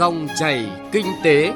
Dòng 0.00 0.28
chảy 0.38 0.70
kinh 0.92 1.06
tế. 1.22 1.52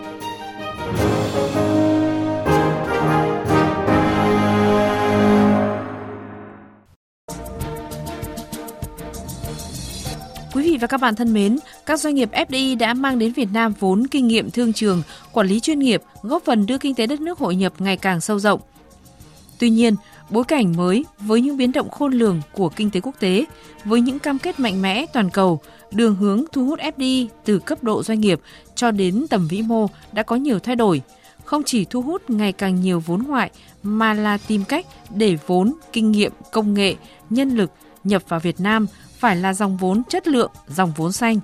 Quý 10.53 10.63
vị 10.63 10.79
và 10.81 10.87
các 10.87 11.01
bạn 11.01 11.15
thân 11.15 11.33
mến, 11.33 11.59
các 11.87 12.01
doanh 12.01 12.15
nghiệp 12.15 12.29
FDI 12.33 12.79
đã 12.79 12.95
mang 12.95 13.19
đến 13.19 13.33
Việt 13.33 13.49
Nam 13.53 13.75
vốn 13.81 14.07
kinh 14.07 14.29
nghiệm 14.29 14.51
thương 14.51 14.73
trường, 14.73 15.03
quản 15.33 15.47
lý 15.47 15.61
chuyên 15.61 15.79
nghiệp, 15.79 16.03
góp 16.23 16.43
phần 16.45 16.67
đưa 16.67 16.79
kinh 16.79 16.95
tế 16.95 17.07
đất 17.07 17.21
nước 17.21 17.39
hội 17.39 17.57
nhập 17.57 17.73
ngày 17.79 17.97
càng 17.97 18.21
sâu 18.21 18.39
rộng. 18.39 18.61
Tuy 19.59 19.71
nhiên, 19.71 19.95
bối 20.31 20.45
cảnh 20.45 20.77
mới 20.77 21.05
với 21.21 21.41
những 21.41 21.57
biến 21.57 21.73
động 21.73 21.91
khôn 21.91 22.13
lường 22.13 22.41
của 22.53 22.69
kinh 22.69 22.91
tế 22.91 23.01
quốc 23.01 23.15
tế, 23.21 23.45
với 23.85 24.01
những 24.01 24.19
cam 24.19 24.39
kết 24.39 24.61
mạnh 24.61 24.83
mẽ 24.83 25.07
toàn 25.13 25.31
cầu, 25.31 25.61
đường 25.91 26.17
hướng 26.17 26.45
thu 26.53 26.67
hút 26.67 26.79
FDI 26.81 27.27
từ 27.45 27.59
cấp 27.59 27.83
độ 27.83 28.03
doanh 28.03 28.21
nghiệp 28.21 28.41
cho 28.75 28.91
đến 28.91 29.27
tầm 29.31 29.49
vĩ 29.49 29.63
mô 29.63 29.87
đã 30.13 30.23
có 30.23 30.37
nhiều 30.37 30.59
thay 30.59 30.77
đổi. 30.77 31.03
Không 31.45 31.63
chỉ 31.67 31.85
thu 31.85 32.03
hút 32.03 32.31
ngày 32.31 32.53
càng 32.53 32.81
nhiều 32.81 33.01
vốn 33.01 33.23
ngoại 33.23 33.51
mà 33.83 34.15
là 34.15 34.39
tìm 34.47 34.65
cách 34.65 34.87
để 35.15 35.37
vốn, 35.47 35.75
kinh 35.93 36.13
nghiệm, 36.13 36.33
công 36.53 36.75
nghệ, 36.75 36.95
nhân 37.31 37.57
lực 37.57 37.71
nhập 38.05 38.23
vào 38.29 38.41
Việt 38.41 38.61
Nam 38.61 38.87
phải 39.19 39.37
là 39.37 39.55
dòng 39.55 39.77
vốn 39.77 40.03
chất 40.09 40.27
lượng, 40.27 40.51
dòng 40.69 40.93
vốn 40.97 41.13
xanh. 41.13 41.41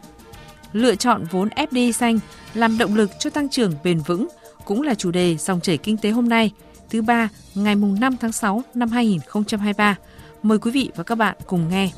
Lựa 0.73 0.95
chọn 0.95 1.25
vốn 1.31 1.49
FDI 1.49 1.93
xanh 1.93 2.19
làm 2.55 2.79
động 2.79 2.95
lực 2.95 3.11
cho 3.19 3.31
tăng 3.31 3.49
trưởng 3.49 3.75
bền 3.85 4.01
vững 4.07 4.29
cũng 4.65 4.83
là 4.83 4.95
chủ 4.95 5.11
đề 5.11 5.37
dòng 5.37 5.61
chảy 5.61 5.79
kinh 5.79 5.97
tế 5.97 6.11
hôm 6.11 6.29
nay– 6.29 6.51
thứ 6.91 7.03
ba 7.03 7.29
ngày 7.55 7.77
mùng 7.77 8.01
5 8.01 8.17
tháng 8.21 8.33
6 8.33 8.63
năm 8.75 8.89
2023. 8.89 9.97
Mời 10.43 10.59
quý 10.59 10.71
vị 10.71 10.91
và 10.97 11.05
các 11.05 11.15
bạn 11.15 11.37
cùng 11.47 11.69
nghe. 11.69 11.91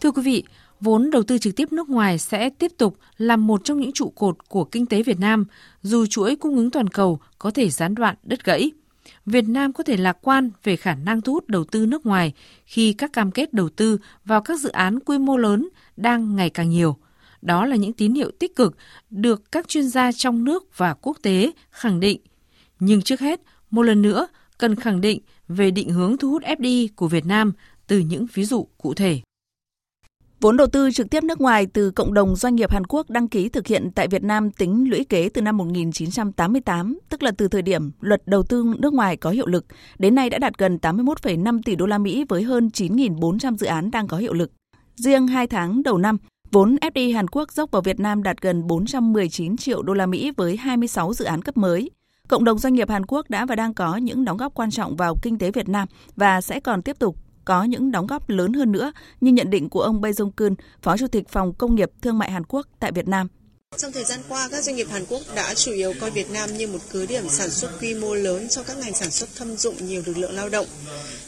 Thưa 0.00 0.10
quý 0.10 0.22
vị, 0.22 0.44
vốn 0.80 1.10
đầu 1.10 1.22
tư 1.22 1.38
trực 1.38 1.56
tiếp 1.56 1.72
nước 1.72 1.88
ngoài 1.88 2.18
sẽ 2.18 2.50
tiếp 2.50 2.72
tục 2.78 2.98
là 3.18 3.36
một 3.36 3.60
trong 3.64 3.80
những 3.80 3.92
trụ 3.92 4.12
cột 4.14 4.48
của 4.48 4.64
kinh 4.64 4.86
tế 4.86 5.02
Việt 5.02 5.20
Nam, 5.20 5.44
dù 5.82 6.06
chuỗi 6.06 6.36
cung 6.36 6.56
ứng 6.56 6.70
toàn 6.70 6.88
cầu 6.88 7.20
có 7.38 7.50
thể 7.50 7.70
gián 7.70 7.94
đoạn 7.94 8.14
đứt 8.22 8.44
gãy. 8.44 8.70
Việt 9.26 9.48
Nam 9.48 9.72
có 9.72 9.84
thể 9.84 9.96
lạc 9.96 10.18
quan 10.22 10.50
về 10.64 10.76
khả 10.76 10.94
năng 10.94 11.20
thu 11.20 11.32
hút 11.32 11.48
đầu 11.48 11.64
tư 11.64 11.86
nước 11.86 12.06
ngoài 12.06 12.32
khi 12.66 12.92
các 12.92 13.12
cam 13.12 13.30
kết 13.30 13.54
đầu 13.54 13.68
tư 13.68 13.98
vào 14.24 14.40
các 14.40 14.60
dự 14.60 14.68
án 14.68 15.00
quy 15.00 15.18
mô 15.18 15.36
lớn 15.36 15.68
đang 15.96 16.36
ngày 16.36 16.50
càng 16.50 16.70
nhiều– 16.70 16.96
đó 17.42 17.66
là 17.66 17.76
những 17.76 17.92
tín 17.92 18.14
hiệu 18.14 18.30
tích 18.38 18.56
cực 18.56 18.76
được 19.10 19.52
các 19.52 19.68
chuyên 19.68 19.88
gia 19.88 20.12
trong 20.12 20.44
nước 20.44 20.78
và 20.78 20.94
quốc 20.94 21.16
tế 21.22 21.52
khẳng 21.70 22.00
định. 22.00 22.20
Nhưng 22.80 23.02
trước 23.02 23.20
hết, 23.20 23.40
một 23.70 23.82
lần 23.82 24.02
nữa, 24.02 24.26
cần 24.58 24.74
khẳng 24.74 25.00
định 25.00 25.20
về 25.48 25.70
định 25.70 25.90
hướng 25.90 26.16
thu 26.16 26.30
hút 26.30 26.42
FDI 26.42 26.88
của 26.96 27.08
Việt 27.08 27.26
Nam 27.26 27.52
từ 27.86 27.98
những 27.98 28.26
ví 28.34 28.44
dụ 28.44 28.68
cụ 28.78 28.94
thể. 28.94 29.20
Vốn 30.40 30.56
đầu 30.56 30.66
tư 30.66 30.90
trực 30.90 31.10
tiếp 31.10 31.24
nước 31.24 31.40
ngoài 31.40 31.66
từ 31.66 31.90
cộng 31.90 32.14
đồng 32.14 32.36
doanh 32.36 32.54
nghiệp 32.54 32.70
Hàn 32.70 32.84
Quốc 32.86 33.10
đăng 33.10 33.28
ký 33.28 33.48
thực 33.48 33.66
hiện 33.66 33.90
tại 33.94 34.08
Việt 34.08 34.22
Nam 34.22 34.50
tính 34.50 34.90
lũy 34.90 35.04
kế 35.04 35.28
từ 35.28 35.42
năm 35.42 35.56
1988, 35.56 36.98
tức 37.08 37.22
là 37.22 37.30
từ 37.30 37.48
thời 37.48 37.62
điểm 37.62 37.90
luật 38.00 38.22
đầu 38.26 38.42
tư 38.42 38.74
nước 38.78 38.92
ngoài 38.92 39.16
có 39.16 39.30
hiệu 39.30 39.46
lực, 39.46 39.66
đến 39.98 40.14
nay 40.14 40.30
đã 40.30 40.38
đạt 40.38 40.58
gần 40.58 40.78
81,5 40.82 41.60
tỷ 41.64 41.76
đô 41.76 41.86
la 41.86 41.98
Mỹ 41.98 42.24
với 42.28 42.42
hơn 42.42 42.70
9.400 42.74 43.56
dự 43.56 43.66
án 43.66 43.90
đang 43.90 44.08
có 44.08 44.16
hiệu 44.16 44.32
lực. 44.32 44.52
Riêng 44.96 45.26
2 45.26 45.46
tháng 45.46 45.82
đầu 45.82 45.98
năm, 45.98 46.16
Vốn 46.52 46.76
FDI 46.80 47.14
Hàn 47.14 47.28
Quốc 47.28 47.52
dốc 47.52 47.70
vào 47.70 47.82
Việt 47.82 48.00
Nam 48.00 48.22
đạt 48.22 48.40
gần 48.40 48.66
419 48.66 49.56
triệu 49.56 49.82
đô 49.82 49.94
la 49.94 50.06
Mỹ 50.06 50.32
với 50.36 50.56
26 50.56 51.12
dự 51.12 51.24
án 51.24 51.42
cấp 51.42 51.56
mới. 51.56 51.90
Cộng 52.28 52.44
đồng 52.44 52.58
doanh 52.58 52.74
nghiệp 52.74 52.90
Hàn 52.90 53.06
Quốc 53.06 53.30
đã 53.30 53.46
và 53.46 53.56
đang 53.56 53.74
có 53.74 53.96
những 53.96 54.24
đóng 54.24 54.36
góp 54.36 54.54
quan 54.54 54.70
trọng 54.70 54.96
vào 54.96 55.14
kinh 55.22 55.38
tế 55.38 55.50
Việt 55.50 55.68
Nam 55.68 55.88
và 56.16 56.40
sẽ 56.40 56.60
còn 56.60 56.82
tiếp 56.82 56.98
tục 56.98 57.16
có 57.44 57.64
những 57.64 57.90
đóng 57.90 58.06
góp 58.06 58.28
lớn 58.28 58.52
hơn 58.52 58.72
nữa, 58.72 58.92
như 59.20 59.32
nhận 59.32 59.50
định 59.50 59.68
của 59.68 59.80
ông 59.80 60.00
Bae 60.00 60.12
Jong 60.12 60.30
Kun, 60.36 60.54
Phó 60.82 60.96
Chủ 60.96 61.06
tịch 61.06 61.28
Phòng 61.28 61.54
Công 61.54 61.74
nghiệp 61.74 61.90
Thương 62.02 62.18
mại 62.18 62.30
Hàn 62.30 62.44
Quốc 62.44 62.66
tại 62.80 62.92
Việt 62.92 63.08
Nam. 63.08 63.28
Trong 63.76 63.92
thời 63.92 64.04
gian 64.04 64.20
qua, 64.28 64.48
các 64.50 64.64
doanh 64.64 64.76
nghiệp 64.76 64.86
Hàn 64.90 65.04
Quốc 65.08 65.22
đã 65.34 65.54
chủ 65.54 65.72
yếu 65.72 65.94
coi 66.00 66.10
Việt 66.10 66.30
Nam 66.30 66.56
như 66.56 66.66
một 66.66 66.78
cứ 66.90 67.06
điểm 67.06 67.28
sản 67.28 67.50
xuất 67.50 67.70
quy 67.80 67.94
mô 67.94 68.14
lớn 68.14 68.48
cho 68.48 68.62
các 68.62 68.78
ngành 68.78 68.94
sản 68.94 69.10
xuất 69.10 69.28
thâm 69.34 69.56
dụng 69.56 69.86
nhiều 69.86 70.02
lực 70.06 70.18
lượng 70.18 70.34
lao 70.34 70.48
động. 70.48 70.66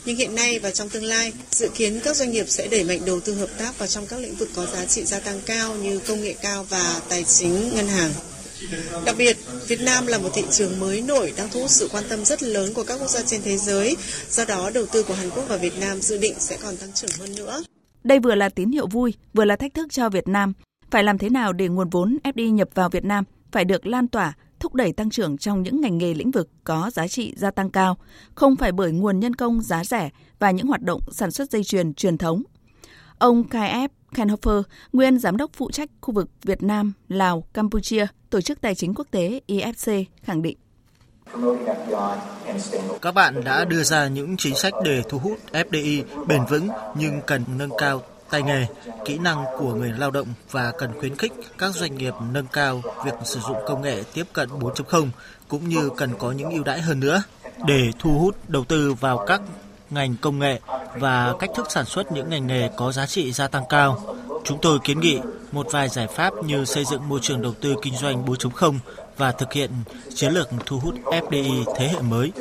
Nhưng 0.05 0.15
hiện 0.15 0.35
nay 0.35 0.59
và 0.59 0.71
trong 0.71 0.89
tương 0.89 1.03
lai, 1.03 1.33
dự 1.51 1.69
kiến 1.75 1.99
các 2.03 2.15
doanh 2.15 2.31
nghiệp 2.31 2.45
sẽ 2.49 2.67
đẩy 2.67 2.83
mạnh 2.83 2.99
đầu 3.05 3.19
tư 3.19 3.33
hợp 3.33 3.49
tác 3.57 3.79
vào 3.79 3.87
trong 3.87 4.07
các 4.07 4.19
lĩnh 4.19 4.35
vực 4.35 4.49
có 4.55 4.65
giá 4.73 4.85
trị 4.85 5.03
gia 5.05 5.19
tăng 5.19 5.41
cao 5.45 5.75
như 5.75 5.99
công 5.99 6.21
nghệ 6.21 6.35
cao 6.41 6.63
và 6.69 7.01
tài 7.09 7.23
chính 7.23 7.75
ngân 7.75 7.87
hàng. 7.87 8.11
Đặc 9.05 9.15
biệt, 9.17 9.37
Việt 9.67 9.81
Nam 9.81 10.07
là 10.07 10.17
một 10.17 10.29
thị 10.33 10.43
trường 10.51 10.79
mới 10.79 11.01
nổi 11.01 11.33
đang 11.37 11.49
thu 11.49 11.59
hút 11.59 11.69
sự 11.71 11.89
quan 11.91 12.03
tâm 12.09 12.25
rất 12.25 12.43
lớn 12.43 12.73
của 12.73 12.83
các 12.83 12.97
quốc 12.99 13.09
gia 13.09 13.21
trên 13.21 13.41
thế 13.41 13.57
giới. 13.57 13.95
Do 14.29 14.45
đó, 14.45 14.69
đầu 14.69 14.85
tư 14.85 15.03
của 15.03 15.13
Hàn 15.13 15.29
Quốc 15.29 15.45
và 15.47 15.57
Việt 15.57 15.77
Nam 15.79 16.01
dự 16.01 16.17
định 16.17 16.35
sẽ 16.39 16.57
còn 16.61 16.77
tăng 16.77 16.93
trưởng 16.93 17.11
hơn 17.19 17.35
nữa. 17.35 17.63
Đây 18.03 18.19
vừa 18.19 18.35
là 18.35 18.49
tín 18.49 18.71
hiệu 18.71 18.87
vui, 18.87 19.13
vừa 19.33 19.45
là 19.45 19.55
thách 19.55 19.73
thức 19.73 19.87
cho 19.91 20.09
Việt 20.09 20.27
Nam 20.27 20.53
phải 20.91 21.03
làm 21.03 21.17
thế 21.17 21.29
nào 21.29 21.53
để 21.53 21.67
nguồn 21.67 21.89
vốn 21.89 22.17
FDI 22.23 22.51
nhập 22.51 22.69
vào 22.73 22.89
Việt 22.89 23.05
Nam 23.05 23.23
phải 23.51 23.65
được 23.65 23.87
lan 23.87 24.07
tỏa, 24.07 24.33
thúc 24.59 24.73
đẩy 24.75 24.93
tăng 24.93 25.09
trưởng 25.09 25.37
trong 25.37 25.63
những 25.63 25.81
ngành 25.81 25.97
nghề 25.97 26.13
lĩnh 26.13 26.31
vực 26.31 26.49
có 26.63 26.91
giá 26.93 27.07
trị 27.07 27.33
gia 27.37 27.51
tăng 27.51 27.69
cao, 27.69 27.97
không 28.35 28.55
phải 28.55 28.71
bởi 28.71 28.91
nguồn 28.91 29.19
nhân 29.19 29.35
công 29.35 29.61
giá 29.61 29.83
rẻ 29.83 30.09
và 30.39 30.51
những 30.51 30.67
hoạt 30.67 30.81
động 30.81 31.01
sản 31.11 31.31
xuất 31.31 31.51
dây 31.51 31.63
chuyền 31.63 31.93
truyền 31.93 32.17
thống. 32.17 32.43
Ông 33.17 33.43
Kai 33.43 33.69
F. 33.69 33.87
Kenhofer, 34.15 34.63
nguyên 34.93 35.19
giám 35.19 35.37
đốc 35.37 35.51
phụ 35.53 35.71
trách 35.71 35.89
khu 36.01 36.13
vực 36.13 36.29
Việt 36.43 36.63
Nam, 36.63 36.93
Lào, 37.07 37.43
Campuchia, 37.53 38.07
Tổ 38.29 38.41
chức 38.41 38.61
Tài 38.61 38.75
chính 38.75 38.93
Quốc 38.93 39.07
tế 39.11 39.41
IFC 39.47 40.03
khẳng 40.23 40.41
định. 40.41 40.57
Các 43.01 43.11
bạn 43.15 43.43
đã 43.43 43.65
đưa 43.65 43.83
ra 43.83 44.07
những 44.07 44.37
chính 44.37 44.55
sách 44.55 44.73
để 44.83 45.01
thu 45.09 45.17
hút 45.17 45.37
FDI 45.51 46.03
bền 46.27 46.41
vững 46.49 46.67
nhưng 46.95 47.21
cần 47.27 47.43
nâng 47.57 47.71
cao 47.77 48.01
tay 48.31 48.41
nghề, 48.43 48.65
kỹ 49.05 49.17
năng 49.17 49.45
của 49.57 49.73
người 49.73 49.91
lao 49.97 50.11
động 50.11 50.27
và 50.51 50.71
cần 50.77 50.99
khuyến 50.99 51.15
khích 51.15 51.33
các 51.57 51.75
doanh 51.75 51.97
nghiệp 51.97 52.13
nâng 52.31 52.47
cao 52.47 52.81
việc 53.05 53.13
sử 53.23 53.39
dụng 53.39 53.57
công 53.67 53.81
nghệ 53.81 54.03
tiếp 54.13 54.25
cận 54.33 54.49
4.0 54.49 55.07
cũng 55.47 55.69
như 55.69 55.89
cần 55.97 56.13
có 56.19 56.31
những 56.31 56.51
ưu 56.51 56.63
đãi 56.63 56.81
hơn 56.81 56.99
nữa 56.99 57.23
để 57.67 57.91
thu 57.99 58.19
hút 58.19 58.35
đầu 58.47 58.63
tư 58.63 58.93
vào 58.93 59.25
các 59.27 59.41
ngành 59.89 60.15
công 60.21 60.39
nghệ 60.39 60.59
và 60.99 61.33
cách 61.39 61.49
thức 61.55 61.67
sản 61.69 61.85
xuất 61.85 62.11
những 62.11 62.29
ngành 62.29 62.47
nghề 62.47 62.69
có 62.77 62.91
giá 62.91 63.05
trị 63.05 63.31
gia 63.31 63.47
tăng 63.47 63.63
cao. 63.69 64.15
Chúng 64.43 64.59
tôi 64.61 64.79
kiến 64.83 64.99
nghị 64.99 65.19
một 65.51 65.67
vài 65.71 65.89
giải 65.89 66.07
pháp 66.07 66.33
như 66.45 66.65
xây 66.65 66.85
dựng 66.85 67.09
môi 67.09 67.19
trường 67.21 67.41
đầu 67.41 67.53
tư 67.61 67.75
kinh 67.81 67.95
doanh 67.95 68.25
4.0 68.25 68.77
và 69.17 69.31
thực 69.31 69.53
hiện 69.53 69.71
chiến 70.15 70.33
lược 70.33 70.49
thu 70.65 70.79
hút 70.79 70.95
FDI 71.05 71.63
thế 71.77 71.87
hệ 71.87 72.01
mới. 72.01 72.31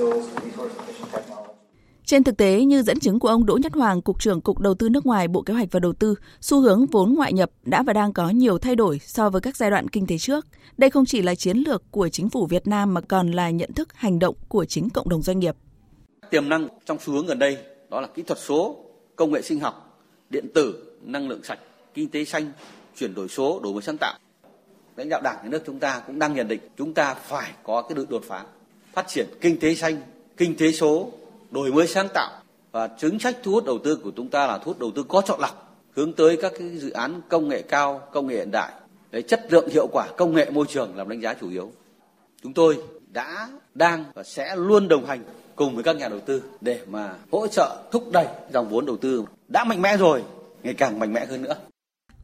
Trên 2.11 2.25
thực 2.25 2.37
tế, 2.37 2.65
như 2.65 2.83
dẫn 2.83 3.01
chứng 3.01 3.19
của 3.19 3.29
ông 3.29 3.47
Đỗ 3.47 3.57
Nhất 3.57 3.73
Hoàng, 3.75 4.03
Cục 4.03 4.21
trưởng 4.21 4.41
Cục 4.41 4.59
Đầu 4.59 4.75
tư 4.75 4.89
nước 4.89 5.07
ngoài 5.07 5.29
Bộ 5.29 5.43
Kế 5.43 5.55
hoạch 5.55 5.69
và 5.71 5.81
Đầu 5.81 5.93
tư, 5.93 6.15
xu 6.41 6.61
hướng 6.61 6.87
vốn 6.87 7.15
ngoại 7.15 7.33
nhập 7.33 7.51
đã 7.63 7.83
và 7.83 7.93
đang 7.93 8.13
có 8.13 8.31
nhiều 8.31 8.59
thay 8.59 8.77
đổi 8.77 9.01
so 9.05 9.31
với 9.31 9.41
các 9.41 9.57
giai 9.57 9.71
đoạn 9.71 9.89
kinh 9.89 10.07
tế 10.07 10.19
trước. 10.19 10.47
Đây 10.79 10.91
không 10.91 11.07
chỉ 11.07 11.23
là 11.23 11.35
chiến 11.35 11.57
lược 11.57 11.83
của 11.91 12.09
chính 12.09 12.29
phủ 12.29 12.47
Việt 12.47 12.67
Nam 12.67 12.95
mà 12.95 13.01
còn 13.01 13.31
là 13.31 13.51
nhận 13.51 13.73
thức 13.73 13.89
hành 13.95 14.19
động 14.19 14.35
của 14.49 14.65
chính 14.65 14.91
cộng 14.91 15.09
đồng 15.09 15.23
doanh 15.23 15.39
nghiệp. 15.39 15.57
Tiềm 16.31 16.49
năng 16.49 16.69
trong 16.87 16.99
xu 17.01 17.13
hướng 17.13 17.27
gần 17.27 17.39
đây 17.39 17.59
đó 17.91 18.01
là 18.01 18.09
kỹ 18.15 18.23
thuật 18.23 18.39
số, 18.39 18.77
công 19.17 19.33
nghệ 19.33 19.43
sinh 19.43 19.61
học, 19.61 20.05
điện 20.31 20.47
tử, 20.55 20.93
năng 21.03 21.29
lượng 21.29 21.41
sạch, 21.45 21.59
kinh 21.95 22.09
tế 22.09 22.25
xanh, 22.25 22.53
chuyển 22.99 23.15
đổi 23.15 23.29
số, 23.29 23.61
đổi 23.63 23.73
mới 23.73 23.83
sáng 23.83 23.97
tạo. 24.01 24.19
Lãnh 24.97 25.09
đạo 25.09 25.21
Đảng 25.25 25.37
nhà 25.43 25.49
nước 25.49 25.63
chúng 25.67 25.79
ta 25.79 26.03
cũng 26.07 26.19
đang 26.19 26.35
nhận 26.35 26.49
định 26.49 26.61
chúng 26.79 26.95
ta 26.95 27.15
phải 27.15 27.53
có 27.63 27.83
cái 27.83 28.05
đột 28.09 28.23
phá, 28.29 28.45
phát 28.93 29.09
triển 29.09 29.27
kinh 29.41 29.61
tế 29.61 29.75
xanh, 29.75 29.97
kinh 30.37 30.57
tế 30.57 30.73
số, 30.73 31.11
đổi 31.51 31.73
mới 31.73 31.87
sáng 31.87 32.09
tạo. 32.15 32.31
Và 32.73 32.89
chính 32.99 33.19
sách 33.19 33.37
thu 33.43 33.53
hút 33.53 33.65
đầu 33.65 33.79
tư 33.85 33.97
của 33.97 34.11
chúng 34.17 34.29
ta 34.29 34.47
là 34.47 34.59
thu 34.59 34.65
hút 34.65 34.79
đầu 34.79 34.91
tư 34.95 35.05
có 35.09 35.23
chọn 35.27 35.41
lọc, 35.41 35.77
hướng 35.97 36.13
tới 36.13 36.39
các 36.43 36.53
cái 36.59 36.69
dự 36.69 36.91
án 36.91 37.21
công 37.29 37.49
nghệ 37.49 37.63
cao, 37.63 38.09
công 38.13 38.27
nghệ 38.27 38.37
hiện 38.37 38.51
đại. 38.51 38.73
Để 39.11 39.23
chất 39.23 39.53
lượng 39.53 39.69
hiệu 39.69 39.87
quả 39.93 40.07
công 40.17 40.35
nghệ 40.35 40.51
môi 40.51 40.67
trường 40.69 40.97
làm 40.97 41.09
đánh 41.09 41.21
giá 41.21 41.35
chủ 41.35 41.51
yếu. 41.51 41.73
Chúng 42.43 42.53
tôi 42.53 42.83
đã, 43.13 43.49
đang 43.75 44.05
và 44.15 44.23
sẽ 44.23 44.57
luôn 44.57 44.89
đồng 44.89 45.07
hành 45.07 45.25
cùng 45.57 45.75
với 45.75 45.85
các 45.85 45.97
nhà 45.97 46.09
đầu 46.09 46.21
tư 46.21 46.43
để 46.61 46.81
mà 46.87 47.15
hỗ 47.33 47.47
trợ 47.47 47.77
thúc 47.91 48.13
đẩy 48.13 48.27
dòng 48.53 48.69
vốn 48.69 48.87
đầu 48.87 48.97
tư 48.97 49.25
đã 49.49 49.65
mạnh 49.65 49.83
mẽ 49.83 49.97
rồi, 49.97 50.23
ngày 50.63 50.75
càng 50.75 50.99
mạnh 50.99 51.13
mẽ 51.13 51.27
hơn 51.27 51.43
nữa. 51.43 51.57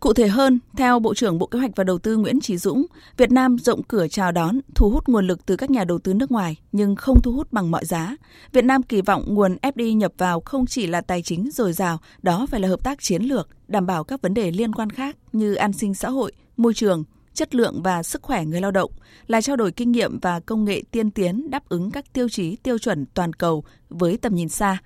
Cụ 0.07 0.13
thể 0.13 0.29
hơn, 0.29 0.59
theo 0.77 0.99
Bộ 0.99 1.15
trưởng 1.15 1.39
Bộ 1.39 1.47
Kế 1.47 1.59
hoạch 1.59 1.71
và 1.77 1.85
Đầu 1.85 1.99
tư 1.99 2.17
Nguyễn 2.17 2.41
Trí 2.41 2.57
Dũng, 2.57 2.87
Việt 3.17 3.33
Nam 3.33 3.59
rộng 3.59 3.83
cửa 3.83 4.09
chào 4.09 4.33
đón, 4.33 4.61
thu 4.75 4.91
hút 4.91 5.09
nguồn 5.09 5.27
lực 5.27 5.47
từ 5.47 5.57
các 5.57 5.71
nhà 5.71 5.85
đầu 5.85 5.99
tư 5.99 6.15
nước 6.15 6.31
ngoài 6.31 6.57
nhưng 6.73 6.97
không 6.97 7.23
thu 7.23 7.33
hút 7.33 7.53
bằng 7.53 7.71
mọi 7.71 7.85
giá. 7.85 8.17
Việt 8.53 8.65
Nam 8.65 8.83
kỳ 8.83 9.03
vọng 9.03 9.25
nguồn 9.27 9.57
FDI 9.63 9.97
nhập 9.97 10.13
vào 10.19 10.41
không 10.41 10.67
chỉ 10.67 10.87
là 10.87 11.01
tài 11.01 11.23
chính 11.23 11.51
dồi 11.51 11.73
dào, 11.73 11.99
đó 12.23 12.47
phải 12.51 12.61
là 12.61 12.69
hợp 12.69 12.85
tác 12.85 13.03
chiến 13.03 13.23
lược, 13.23 13.49
đảm 13.69 13.87
bảo 13.87 14.05
các 14.05 14.23
vấn 14.23 14.35
đề 14.35 14.51
liên 14.51 14.73
quan 14.73 14.91
khác 14.91 15.17
như 15.33 15.55
an 15.55 15.73
sinh 15.73 15.95
xã 15.95 16.11
hội, 16.11 16.33
môi 16.57 16.75
trường, 16.75 17.05
chất 17.35 17.55
lượng 17.55 17.83
và 17.83 18.03
sức 18.03 18.23
khỏe 18.23 18.45
người 18.45 18.61
lao 18.61 18.71
động, 18.71 18.91
là 19.27 19.41
trao 19.41 19.57
đổi 19.57 19.73
kinh 19.73 19.93
nghiệm 19.93 20.19
và 20.21 20.41
công 20.41 20.65
nghệ 20.65 20.83
tiên 20.91 21.11
tiến 21.11 21.51
đáp 21.51 21.69
ứng 21.69 21.91
các 21.91 22.13
tiêu 22.13 22.29
chí 22.29 22.57
tiêu 22.57 22.79
chuẩn 22.79 23.07
toàn 23.15 23.33
cầu 23.33 23.65
với 23.89 24.17
tầm 24.17 24.35
nhìn 24.35 24.49
xa. 24.49 24.79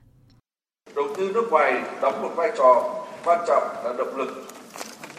Đầu 0.97 1.07
tư 1.17 1.31
nước 1.35 1.49
ngoài 1.51 1.83
đóng 2.03 2.23
một 2.23 2.31
vai 2.37 2.53
trò 2.59 2.95
quan 3.25 3.41
trọng 3.49 3.63
là 3.85 3.95
động 3.99 4.17
lực 4.17 4.47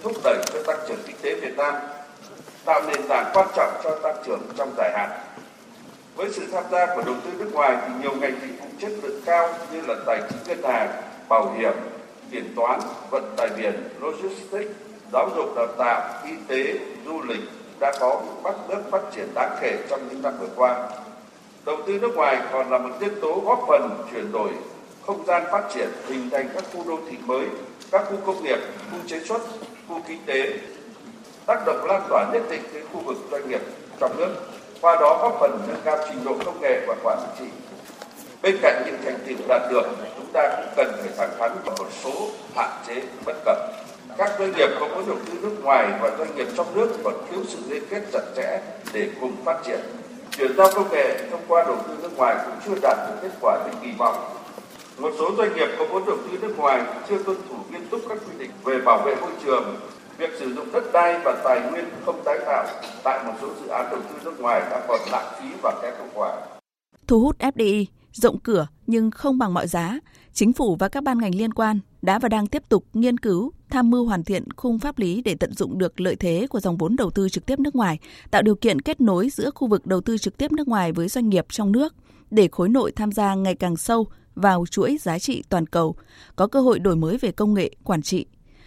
thúc 0.04 0.14
đẩy 0.24 0.38
cho 0.54 0.64
tăng 0.64 0.80
trưởng 0.88 1.00
kinh 1.08 1.16
tế 1.22 1.36
Việt 1.36 1.58
Nam, 1.58 1.74
tạo 2.66 2.82
nền 2.88 3.08
tảng 3.10 3.32
quan 3.34 3.48
trọng 3.56 3.74
cho 3.84 4.00
tăng 4.04 4.16
trưởng 4.26 4.42
trong 4.58 4.74
dài 4.78 4.92
hạn. 4.94 5.10
Với 6.16 6.30
sự 6.32 6.48
tham 6.52 6.64
gia 6.72 6.96
của 6.96 7.02
đầu 7.06 7.16
tư 7.26 7.32
nước 7.38 7.50
ngoài 7.54 7.78
thì 7.82 7.94
nhiều 8.02 8.12
ngành 8.16 8.40
dịch 8.42 8.60
vụ 8.60 8.68
chất 8.80 8.92
lượng 9.04 9.22
cao 9.26 9.54
như 9.72 9.82
là 9.82 9.96
tài 10.06 10.22
chính 10.30 10.40
ngân 10.48 10.72
hàng, 10.72 10.90
bảo 11.30 11.54
hiểm, 11.58 11.74
kiểm 12.32 12.54
toán, 12.56 12.80
vận 13.10 13.34
tải 13.38 13.50
biển, 13.58 13.90
logistics, 14.00 14.72
giáo 15.14 15.30
dục 15.36 15.56
đào 15.56 15.68
tạo, 15.78 16.24
y 16.26 16.32
tế, 16.48 16.80
du 17.06 17.22
lịch 17.22 17.42
đã 17.80 17.94
có 18.00 18.22
bắt 18.44 18.56
bước 18.68 18.82
phát 18.92 19.02
triển 19.16 19.28
đáng 19.34 19.58
kể 19.62 19.78
trong 19.90 20.08
những 20.10 20.22
năm 20.22 20.34
vừa 20.40 20.50
qua. 20.56 20.90
Đầu 21.66 21.78
tư 21.88 22.00
nước 22.02 22.16
ngoài 22.16 22.38
còn 22.52 22.72
là 22.72 22.78
một 22.78 22.90
nhân 23.00 23.20
tố 23.22 23.42
góp 23.46 23.60
phần 23.68 24.06
chuyển 24.12 24.32
đổi 24.32 24.50
không 25.06 25.26
gian 25.26 25.44
phát 25.52 25.64
triển, 25.74 25.90
hình 26.08 26.30
thành 26.30 26.50
các 26.54 26.64
khu 26.74 26.84
đô 26.88 27.00
thị 27.10 27.18
mới, 27.26 27.46
các 27.92 28.02
khu 28.10 28.18
công 28.26 28.44
nghiệp, 28.44 28.60
khu 28.92 28.98
chế 29.08 29.20
xuất, 29.20 29.42
khu 29.92 30.02
kinh 30.08 30.20
tế, 30.26 30.54
tác 31.46 31.66
động 31.66 31.86
lan 31.86 32.02
tỏa 32.10 32.26
nhất 32.34 32.42
định 32.50 32.62
đến 32.74 32.84
khu 32.94 33.00
vực 33.00 33.18
doanh 33.32 33.50
nghiệp 33.50 33.62
trong 34.00 34.18
nước, 34.18 34.36
qua 34.82 34.96
đó 34.96 35.20
góp 35.22 35.38
phần 35.40 35.60
nâng 35.68 35.82
cao 35.84 35.98
trình 36.08 36.26
độ 36.26 36.36
công 36.46 36.62
nghệ 36.62 36.82
và 36.88 36.96
quản 37.04 37.18
trị. 37.40 37.46
Bên 38.42 38.58
cạnh 38.62 38.84
những 38.86 38.98
thành 39.06 39.20
tựu 39.28 39.38
đạt 39.48 39.62
được, 39.72 39.84
chúng 40.18 40.32
ta 40.34 40.56
cũng 40.58 40.74
cần 40.76 40.92
phải 41.00 41.12
thẳng 41.18 41.38
thắn 41.40 41.52
vào 41.66 41.76
một 41.80 41.90
số 42.04 42.12
hạn 42.56 42.70
chế 42.88 43.02
bất 43.26 43.36
cập. 43.46 43.58
Các 44.18 44.32
doanh 44.40 44.52
nghiệp 44.52 44.70
có 44.80 44.88
vốn 44.96 45.06
đầu 45.08 45.18
tư 45.26 45.34
nước 45.42 45.56
ngoài 45.64 45.88
và 46.02 46.12
doanh 46.18 46.36
nghiệp 46.36 46.48
trong 46.58 46.76
nước 46.76 46.90
còn 47.04 47.14
thiếu 47.30 47.40
sự 47.48 47.58
liên 47.68 47.84
kết 47.90 48.02
chặt 48.14 48.24
chẽ 48.36 48.62
để 48.94 49.10
cùng 49.22 49.36
phát 49.46 49.58
triển. 49.66 49.80
Chuyển 50.38 50.58
giao 50.58 50.68
công 50.76 50.92
nghệ 50.92 51.18
thông 51.32 51.42
qua 51.48 51.64
đầu 51.64 51.78
tư 51.88 51.94
nước 52.02 52.18
ngoài 52.18 52.36
cũng 52.46 52.56
chưa 52.66 52.82
đạt 52.82 52.98
được 53.08 53.16
kết 53.22 53.32
quả 53.42 53.58
như 53.66 53.72
kỳ 53.82 53.92
vọng. 53.98 54.41
Một 54.98 55.12
số 55.20 55.36
doanh 55.38 55.56
nghiệp 55.56 55.68
có 55.80 55.86
vốn 55.92 56.06
đầu 56.06 56.18
tư 56.18 56.38
nước 56.42 56.54
ngoài 56.58 56.84
chưa 57.10 57.24
tuân 57.24 57.38
thủ 57.50 57.56
nghiêm 57.72 57.88
túc 57.90 58.02
các 58.10 58.18
quy 58.18 58.38
định 58.40 58.52
về 58.64 58.82
bảo 58.82 59.04
vệ 59.06 59.16
môi 59.16 59.32
trường, 59.44 59.76
việc 60.18 60.30
sử 60.40 60.54
dụng 60.54 60.68
đất 60.74 60.84
đai 60.94 61.20
và 61.24 61.42
tài 61.44 61.72
nguyên 61.72 61.86
không 62.06 62.22
tái 62.26 62.40
tạo 62.46 62.66
tại 63.04 63.24
một 63.26 63.34
số 63.42 63.48
dự 63.62 63.68
án 63.68 63.88
đầu 63.92 64.00
tư 64.02 64.16
nước 64.24 64.40
ngoài 64.40 64.62
đã 64.70 64.86
còn 64.88 65.00
lãng 65.12 65.34
phí 65.40 65.46
và 65.64 65.80
kém 65.82 65.94
hiệu 65.94 66.08
quả. 66.14 66.42
Thu 67.08 67.20
hút 67.20 67.40
FDI 67.40 67.86
rộng 68.12 68.40
cửa 68.40 68.68
nhưng 68.88 69.12
không 69.12 69.38
bằng 69.38 69.54
mọi 69.54 69.68
giá, 69.68 70.00
chính 70.34 70.54
phủ 70.54 70.76
và 70.76 70.90
các 70.90 71.04
ban 71.04 71.18
ngành 71.18 71.36
liên 71.36 71.54
quan 71.54 71.80
đã 72.02 72.20
và 72.20 72.30
đang 72.30 72.48
tiếp 72.48 72.64
tục 72.70 72.86
nghiên 72.94 73.18
cứu, 73.18 73.52
tham 73.70 73.90
mưu 73.90 74.06
hoàn 74.06 74.24
thiện 74.24 74.52
khung 74.56 74.80
pháp 74.80 75.00
lý 75.00 75.22
để 75.22 75.36
tận 75.36 75.54
dụng 75.54 75.78
được 75.78 76.00
lợi 76.00 76.16
thế 76.16 76.48
của 76.50 76.60
dòng 76.60 76.78
vốn 76.78 76.96
đầu 76.96 77.10
tư 77.10 77.30
trực 77.30 77.46
tiếp 77.46 77.60
nước 77.60 77.76
ngoài, 77.76 78.00
tạo 78.32 78.42
điều 78.42 78.56
kiện 78.56 78.82
kết 78.82 79.02
nối 79.02 79.30
giữa 79.30 79.52
khu 79.56 79.68
vực 79.68 79.86
đầu 79.86 80.02
tư 80.02 80.18
trực 80.18 80.38
tiếp 80.38 80.52
nước 80.52 80.68
ngoài 80.68 80.92
với 80.92 81.08
doanh 81.08 81.30
nghiệp 81.30 81.46
trong 81.50 81.72
nước 81.72 81.96
để 82.32 82.50
khối 82.52 82.70
nội 82.70 82.92
tham 82.92 83.12
gia 83.12 83.36
ngày 83.36 83.56
càng 83.56 83.78
sâu 83.78 84.08
vào 84.36 84.66
chuỗi 84.66 84.98
giá 85.02 85.20
trị 85.20 85.44
toàn 85.50 85.68
cầu, 85.68 85.96
có 86.36 86.48
cơ 86.48 86.62
hội 86.62 86.80
đổi 86.80 86.96
mới 86.96 87.18
về 87.18 87.32
công 87.32 87.54
nghệ, 87.54 87.72
quản 87.84 88.02
trị. 88.02 88.26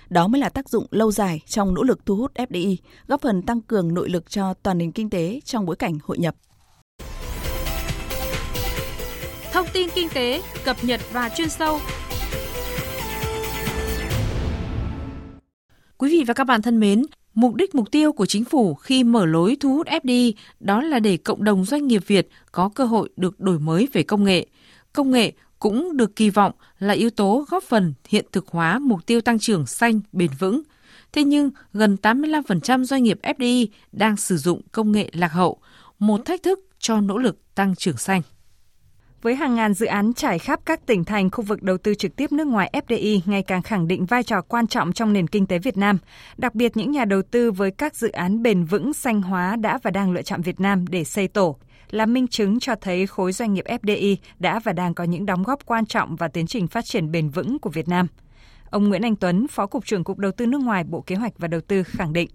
Đó 0.09 0.29
mới 0.29 0.41
là 0.41 0.49
tác 0.49 0.69
dụng 0.69 0.87
lâu 0.91 1.13
dài 1.13 1.41
trong 1.47 1.75
nỗ 1.75 1.83
lực 1.83 2.07
thu 2.07 2.17
hút 2.17 2.33
FDI, 2.35 2.77
góp 3.09 3.21
phần 3.21 3.43
tăng 3.43 3.61
cường 3.61 3.95
nội 3.95 4.11
lực 4.11 4.31
cho 4.31 4.55
toàn 4.55 4.79
nền 4.79 4.93
kinh 4.93 5.11
tế 5.11 5.41
trong 5.45 5.67
bối 5.67 5.77
cảnh 5.77 5.99
hội 6.03 6.19
nhập. 6.19 6.35
Thông 9.55 9.67
tin 9.73 9.89
kinh 9.95 10.09
tế, 10.15 10.43
cập 10.65 10.77
nhật 10.85 11.01
và 11.13 11.29
chuyên 11.37 11.49
sâu. 11.49 11.79
Quý 15.99 16.11
vị 16.11 16.25
và 16.27 16.35
các 16.35 16.45
bạn 16.45 16.63
thân 16.63 16.81
mến, 16.81 17.03
Mục 17.35 17.55
đích 17.55 17.75
mục 17.75 17.91
tiêu 17.91 18.13
của 18.13 18.27
chính 18.27 18.45
phủ 18.45 18.75
khi 18.75 19.05
mở 19.05 19.27
lối 19.27 19.57
thu 19.61 19.75
hút 19.75 19.87
FDI 19.87 20.33
đó 20.61 20.83
là 20.83 20.99
để 20.99 21.17
cộng 21.17 21.45
đồng 21.45 21.65
doanh 21.65 21.87
nghiệp 21.87 22.03
Việt 22.07 22.29
có 22.53 22.71
cơ 22.75 22.85
hội 22.85 23.09
được 23.17 23.41
đổi 23.41 23.59
mới 23.59 23.89
về 23.93 24.03
công 24.03 24.25
nghệ. 24.25 24.47
Công 24.93 25.11
nghệ 25.11 25.33
cũng 25.59 25.97
được 25.97 26.17
kỳ 26.17 26.31
vọng 26.31 26.53
là 26.79 26.95
yếu 26.95 27.11
tố 27.11 27.45
góp 27.49 27.63
phần 27.63 27.95
hiện 28.09 28.25
thực 28.33 28.49
hóa 28.49 28.79
mục 28.79 29.07
tiêu 29.07 29.21
tăng 29.21 29.39
trưởng 29.39 29.67
xanh 29.67 30.01
bền 30.13 30.31
vững. 30.39 30.63
Thế 31.13 31.25
nhưng, 31.25 31.51
gần 31.73 31.97
85% 32.03 32.85
doanh 32.85 33.03
nghiệp 33.03 33.19
FDI 33.23 33.67
đang 33.93 34.17
sử 34.17 34.37
dụng 34.37 34.61
công 34.73 34.93
nghệ 34.93 35.11
lạc 35.13 35.33
hậu, 35.33 35.59
một 35.99 36.25
thách 36.25 36.43
thức 36.43 36.61
cho 36.79 37.01
nỗ 37.01 37.19
lực 37.19 37.55
tăng 37.55 37.75
trưởng 37.75 37.97
xanh. 37.97 38.23
Với 39.25 39.35
hàng 39.35 39.55
ngàn 39.55 39.75
dự 39.75 39.87
án 39.87 40.15
trải 40.15 40.39
khắp 40.39 40.61
các 40.65 40.87
tỉnh 40.87 41.05
thành 41.05 41.31
khu 41.31 41.45
vực 41.45 41.63
đầu 41.63 41.79
tư 41.79 41.95
trực 41.95 42.17
tiếp 42.17 42.33
nước 42.33 42.47
ngoài 42.47 42.71
FDI 42.73 43.21
ngày 43.27 43.43
càng 43.43 43.63
khẳng 43.63 43.89
định 43.89 44.07
vai 44.07 44.23
trò 44.23 44.41
quan 44.41 44.67
trọng 44.67 44.93
trong 44.93 45.13
nền 45.13 45.29
kinh 45.29 45.47
tế 45.47 45.59
Việt 45.59 45.77
Nam, 45.77 45.99
đặc 46.37 46.55
biệt 46.55 46.77
những 46.77 46.91
nhà 46.91 47.05
đầu 47.05 47.23
tư 47.31 47.51
với 47.51 47.71
các 47.71 47.97
dự 47.97 48.11
án 48.11 48.43
bền 48.43 48.65
vững 48.65 48.93
xanh 48.93 49.23
hóa 49.23 49.57
đã 49.57 49.79
và 49.83 49.91
đang 49.91 50.13
lựa 50.13 50.23
chọn 50.23 50.43
Việt 50.43 50.61
Nam 50.61 50.87
để 50.89 51.05
xây 51.05 51.29
tổ 51.29 51.57
là 51.91 52.07
minh 52.07 52.29
chứng 52.29 52.61
cho 52.61 52.75
thấy 52.75 53.07
khối 53.07 53.33
doanh 53.33 53.55
nghiệp 53.55 53.65
FDI 53.83 54.17
đã 54.39 54.59
và 54.59 54.73
đang 54.73 54.95
có 54.95 55.05
những 55.05 55.27
đóng 55.27 55.43
góp 55.43 55.67
quan 55.67 55.87
trọng 55.87 56.17
vào 56.17 56.29
tiến 56.29 56.47
trình 56.47 56.67
phát 56.67 56.85
triển 56.85 57.13
bền 57.13 57.29
vững 57.29 57.59
của 57.59 57.71
Việt 57.71 57.89
Nam. 57.89 58.07
Ông 58.71 58.89
Nguyễn 58.89 59.03
Anh 59.03 59.17
Tuấn, 59.17 59.47
Phó 59.49 59.67
Cục 59.67 59.87
trưởng 59.87 60.05
Cục 60.05 60.19
Đầu 60.19 60.33
tư 60.33 60.47
nước 60.47 60.61
ngoài 60.61 60.85
Bộ 60.85 61.01
Kế 61.01 61.17
hoạch 61.17 61.33
và 61.39 61.49
Đầu 61.49 61.61
tư 61.61 61.83
khẳng 61.83 62.13
định. 62.13 62.29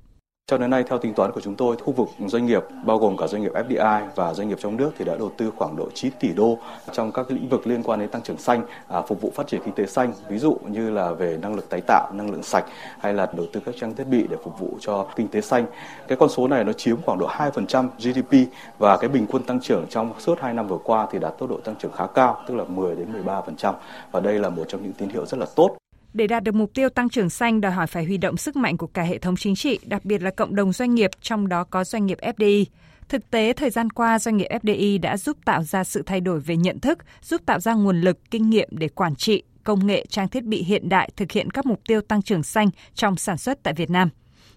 Cho 0.50 0.58
đến 0.58 0.70
nay, 0.70 0.84
theo 0.84 1.00
tính 1.00 1.14
toán 1.14 1.32
của 1.32 1.42
chúng 1.42 1.56
tôi, 1.56 1.78
khu 1.78 1.94
vực 1.94 2.10
doanh 2.28 2.46
nghiệp 2.46 2.64
bao 2.86 2.98
gồm 2.98 3.18
cả 3.18 3.28
doanh 3.28 3.42
nghiệp 3.42 3.52
FDI 3.54 4.08
và 4.16 4.34
doanh 4.34 4.50
nghiệp 4.50 4.58
trong 4.62 4.78
nước 4.78 4.92
thì 4.98 5.06
đã 5.06 5.16
đầu 5.20 5.32
tư 5.38 5.52
khoảng 5.58 5.76
độ 5.76 5.90
9 5.94 6.14
tỷ 6.20 6.34
đô 6.34 6.58
trong 6.92 7.12
các 7.12 7.32
lĩnh 7.32 7.50
vực 7.50 7.68
liên 7.68 7.84
quan 7.84 8.00
đến 8.00 8.10
tăng 8.10 8.22
trưởng 8.22 8.38
xanh, 8.38 8.64
à, 8.88 9.02
phục 9.02 9.22
vụ 9.22 9.32
phát 9.36 9.48
triển 9.48 9.62
kinh 9.66 9.74
tế 9.74 9.86
xanh, 9.86 10.14
ví 10.30 10.38
dụ 10.38 10.58
như 10.68 10.90
là 10.90 11.12
về 11.12 11.38
năng 11.42 11.56
lực 11.56 11.70
tái 11.70 11.82
tạo, 11.88 12.12
năng 12.14 12.32
lượng 12.32 12.44
sạch 12.44 12.66
hay 13.00 13.14
là 13.14 13.28
đầu 13.38 13.46
tư 13.54 13.62
các 13.66 13.76
trang 13.80 13.96
thiết 13.96 14.04
bị 14.04 14.26
để 14.30 14.38
phục 14.44 14.60
vụ 14.60 14.78
cho 14.80 15.08
kinh 15.16 15.28
tế 15.28 15.42
xanh. 15.42 15.66
Cái 16.08 16.18
con 16.18 16.30
số 16.30 16.48
này 16.48 16.64
nó 16.64 16.74
chiếm 16.74 17.02
khoảng 17.02 17.20
độ 17.20 17.28
2% 17.28 17.88
GDP 17.98 18.52
và 18.78 18.98
cái 18.98 19.10
bình 19.10 19.26
quân 19.30 19.44
tăng 19.44 19.60
trưởng 19.60 19.86
trong 19.90 20.14
suốt 20.20 20.40
2 20.40 20.54
năm 20.54 20.68
vừa 20.68 20.80
qua 20.84 21.08
thì 21.12 21.20
đạt 21.20 21.38
tốc 21.38 21.50
độ 21.50 21.60
tăng 21.64 21.76
trưởng 21.76 21.92
khá 21.92 22.08
cao, 22.08 22.44
tức 22.48 22.56
là 22.56 22.64
10 22.64 22.96
đến 22.96 23.08
13% 23.26 23.74
và 24.12 24.20
đây 24.20 24.40
là 24.40 24.50
một 24.50 24.66
trong 24.68 24.84
những 24.84 24.94
tín 24.94 25.10
hiệu 25.10 25.26
rất 25.26 25.38
là 25.38 25.46
tốt. 25.56 25.78
Để 26.20 26.28
đạt 26.28 26.44
được 26.44 26.56
mục 26.56 26.74
tiêu 26.74 26.90
tăng 26.90 27.10
trưởng 27.10 27.30
xanh 27.30 27.62
đòi 27.62 27.72
hỏi 27.72 27.88
phải 27.88 28.06
huy 28.06 28.18
động 28.18 28.38
sức 28.38 28.56
mạnh 28.56 28.78
của 28.78 28.88
cả 28.88 29.04
hệ 29.04 29.18
thống 29.18 29.36
chính 29.36 29.56
trị, 29.56 29.80
đặc 29.84 30.06
biệt 30.06 30.22
là 30.22 30.32
cộng 30.32 30.56
đồng 30.56 30.74
doanh 30.74 30.96
nghiệp, 30.96 31.12
trong 31.22 31.48
đó 31.48 31.64
có 31.64 31.84
doanh 31.84 32.06
nghiệp 32.06 32.18
FDI. 32.22 32.66
Thực 33.10 33.30
tế, 33.32 33.54
thời 33.54 33.70
gian 33.70 33.90
qua, 33.90 34.20
doanh 34.20 34.38
nghiệp 34.38 34.48
FDI 34.50 35.02
đã 35.02 35.18
giúp 35.18 35.38
tạo 35.46 35.64
ra 35.64 35.84
sự 35.84 36.04
thay 36.06 36.22
đổi 36.22 36.40
về 36.40 36.58
nhận 36.58 36.80
thức, 36.80 37.00
giúp 37.22 37.42
tạo 37.46 37.60
ra 37.60 37.74
nguồn 37.74 38.02
lực, 38.02 38.32
kinh 38.32 38.50
nghiệm 38.50 38.70
để 38.72 38.88
quản 38.88 39.16
trị, 39.16 39.44
công 39.64 39.88
nghệ, 39.88 40.06
trang 40.10 40.28
thiết 40.28 40.44
bị 40.44 40.64
hiện 40.64 40.90
đại 40.90 41.10
thực 41.16 41.32
hiện 41.32 41.52
các 41.52 41.66
mục 41.66 41.82
tiêu 41.88 42.02
tăng 42.02 42.22
trưởng 42.22 42.44
xanh 42.44 42.70
trong 42.94 43.16
sản 43.16 43.38
xuất 43.38 43.64
tại 43.64 43.74
Việt 43.74 43.90
Nam. 43.90 44.10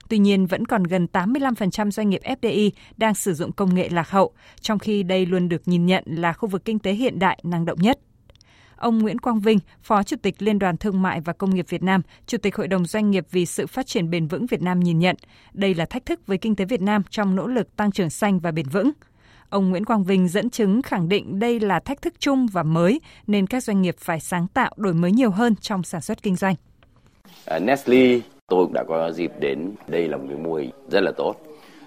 Tuy 0.09 0.19
nhiên, 0.19 0.47
vẫn 0.47 0.67
còn 0.67 0.85
gần 0.85 1.07
85% 1.13 1.91
doanh 1.91 2.09
nghiệp 2.09 2.21
FDI 2.25 2.71
đang 2.97 3.15
sử 3.15 3.35
dụng 3.35 3.53
công 3.53 3.75
nghệ 3.75 3.89
lạc 3.89 4.11
hậu, 4.11 4.33
trong 4.61 4.79
khi 4.79 5.03
đây 5.03 5.27
luôn 5.27 5.49
được 5.49 5.69
nhìn 5.69 5.87
nhận 5.87 6.05
là 6.07 6.33
khu 6.33 6.49
vực 6.49 6.65
kinh 6.65 6.79
tế 6.79 6.93
hiện 6.93 7.19
đại 7.19 7.39
năng 7.43 7.65
động 7.65 7.79
nhất. 7.81 7.99
Ông 8.83 8.99
Nguyễn 8.99 9.19
Quang 9.19 9.41
Vinh, 9.41 9.59
Phó 9.83 10.03
Chủ 10.03 10.17
tịch 10.23 10.35
Liên 10.39 10.59
đoàn 10.59 10.77
Thương 10.77 11.03
mại 11.03 11.21
và 11.21 11.33
Công 11.33 11.55
nghiệp 11.55 11.67
Việt 11.69 11.83
Nam, 11.83 12.03
Chủ 12.27 12.39
tịch 12.39 12.57
Hội 12.57 12.69
đồng 12.69 12.85
Doanh 12.85 13.11
nghiệp 13.11 13.27
vì 13.31 13.47
sự 13.47 13.67
phát 13.67 13.87
triển 13.87 14.11
bền 14.11 14.27
vững 14.27 14.47
Việt 14.47 14.63
Nam 14.63 14.81
nhìn 14.81 14.99
nhận, 14.99 15.17
đây 15.53 15.75
là 15.75 15.85
thách 15.85 16.07
thức 16.07 16.27
với 16.27 16.39
kinh 16.39 16.57
tế 16.57 16.65
Việt 16.65 16.81
Nam 16.81 17.03
trong 17.11 17.37
nỗ 17.37 17.47
lực 17.47 17.77
tăng 17.77 17.93
trưởng 17.93 18.11
xanh 18.11 18.39
và 18.39 18.51
bền 18.51 18.67
vững. 18.69 18.91
Ông 19.49 19.71
Nguyễn 19.71 19.85
Quang 19.85 20.05
Vinh 20.05 20.29
dẫn 20.29 20.51
chứng 20.51 20.83
khẳng 20.83 21.09
định 21.09 21.39
đây 21.39 21.61
là 21.61 21.81
thách 21.81 22.03
thức 22.03 22.15
chung 22.19 22.47
và 22.53 22.63
mới 22.63 23.01
nên 23.27 23.47
các 23.47 23.63
doanh 23.63 23.83
nghiệp 23.83 23.95
phải 23.99 24.21
sáng 24.21 24.47
tạo 24.55 24.73
đổi 24.77 24.95
mới 24.95 25.13
nhiều 25.13 25.31
hơn 25.31 25.55
trong 25.61 25.83
sản 25.83 26.01
xuất 26.01 26.23
kinh 26.23 26.37
doanh. 26.37 26.55
À, 27.47 27.59
Nestle 27.59 28.21
tôi 28.47 28.65
cũng 28.65 28.73
đã 28.75 28.85
có 28.89 29.13
dịp 29.13 29.33
đến 29.41 29.73
đây 29.89 30.09
là 30.09 30.17
một 30.17 30.25
cái 30.29 30.39
mô 30.39 30.55
hình 30.55 30.71
rất 30.91 31.01
là 31.01 31.13
tốt. 31.17 31.35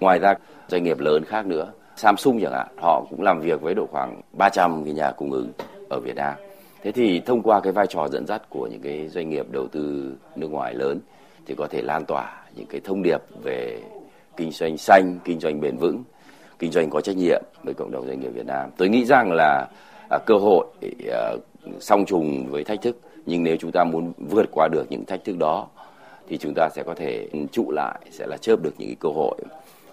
Ngoài 0.00 0.18
ra 0.18 0.34
doanh 0.68 0.84
nghiệp 0.84 0.98
lớn 0.98 1.24
khác 1.24 1.46
nữa, 1.46 1.72
Samsung 1.96 2.40
chẳng 2.42 2.52
hạn, 2.52 2.66
họ 2.82 3.04
cũng 3.10 3.22
làm 3.22 3.40
việc 3.40 3.60
với 3.60 3.74
độ 3.74 3.86
khoảng 3.86 4.20
300 4.32 4.84
cái 4.84 4.94
nhà 4.94 5.12
cung 5.16 5.32
ứng 5.32 5.52
ở 5.88 6.00
Việt 6.00 6.16
Nam. 6.16 6.34
Thế 6.86 6.92
thì 6.92 7.20
thông 7.20 7.42
qua 7.42 7.60
cái 7.60 7.72
vai 7.72 7.86
trò 7.86 8.08
dẫn 8.08 8.26
dắt 8.26 8.42
của 8.50 8.68
những 8.70 8.80
cái 8.80 9.08
doanh 9.08 9.28
nghiệp 9.28 9.46
đầu 9.50 9.68
tư 9.68 10.14
nước 10.36 10.50
ngoài 10.50 10.74
lớn 10.74 11.00
thì 11.46 11.54
có 11.58 11.66
thể 11.70 11.82
lan 11.82 12.04
tỏa 12.04 12.44
những 12.56 12.66
cái 12.66 12.80
thông 12.84 13.02
điệp 13.02 13.18
về 13.42 13.80
kinh 14.36 14.50
doanh 14.50 14.78
xanh, 14.78 15.18
kinh 15.24 15.40
doanh 15.40 15.60
bền 15.60 15.76
vững, 15.76 16.02
kinh 16.58 16.70
doanh 16.70 16.90
có 16.90 17.00
trách 17.00 17.16
nhiệm 17.16 17.42
với 17.64 17.74
cộng 17.74 17.90
đồng 17.90 18.06
doanh 18.06 18.20
nghiệp 18.20 18.28
Việt 18.28 18.46
Nam. 18.46 18.70
Tôi 18.76 18.88
nghĩ 18.88 19.04
rằng 19.04 19.32
là 19.32 19.66
à, 20.10 20.18
cơ 20.26 20.34
hội 20.34 20.66
à, 21.12 21.32
song 21.80 22.04
trùng 22.06 22.46
với 22.50 22.64
thách 22.64 22.82
thức. 22.82 23.00
Nhưng 23.26 23.44
nếu 23.44 23.56
chúng 23.56 23.72
ta 23.72 23.84
muốn 23.84 24.12
vượt 24.16 24.46
qua 24.52 24.68
được 24.68 24.84
những 24.90 25.04
thách 25.04 25.24
thức 25.24 25.36
đó 25.38 25.66
thì 26.28 26.38
chúng 26.38 26.52
ta 26.56 26.68
sẽ 26.74 26.82
có 26.86 26.94
thể 26.94 27.28
trụ 27.52 27.70
lại 27.70 28.00
sẽ 28.10 28.26
là 28.26 28.36
chớp 28.36 28.62
được 28.62 28.74
những 28.78 28.88
cái 28.88 28.96
cơ 29.00 29.08
hội. 29.08 29.38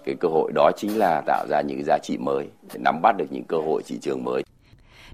Cái 0.04 0.14
cơ 0.20 0.28
hội 0.28 0.52
đó 0.54 0.70
chính 0.76 0.98
là 0.98 1.22
tạo 1.26 1.46
ra 1.48 1.60
những 1.60 1.82
giá 1.86 1.98
trị 2.02 2.16
mới 2.18 2.48
nắm 2.74 3.00
bắt 3.02 3.16
được 3.18 3.26
những 3.30 3.44
cơ 3.48 3.56
hội 3.56 3.82
thị 3.86 3.98
trường 4.02 4.24
mới. 4.24 4.42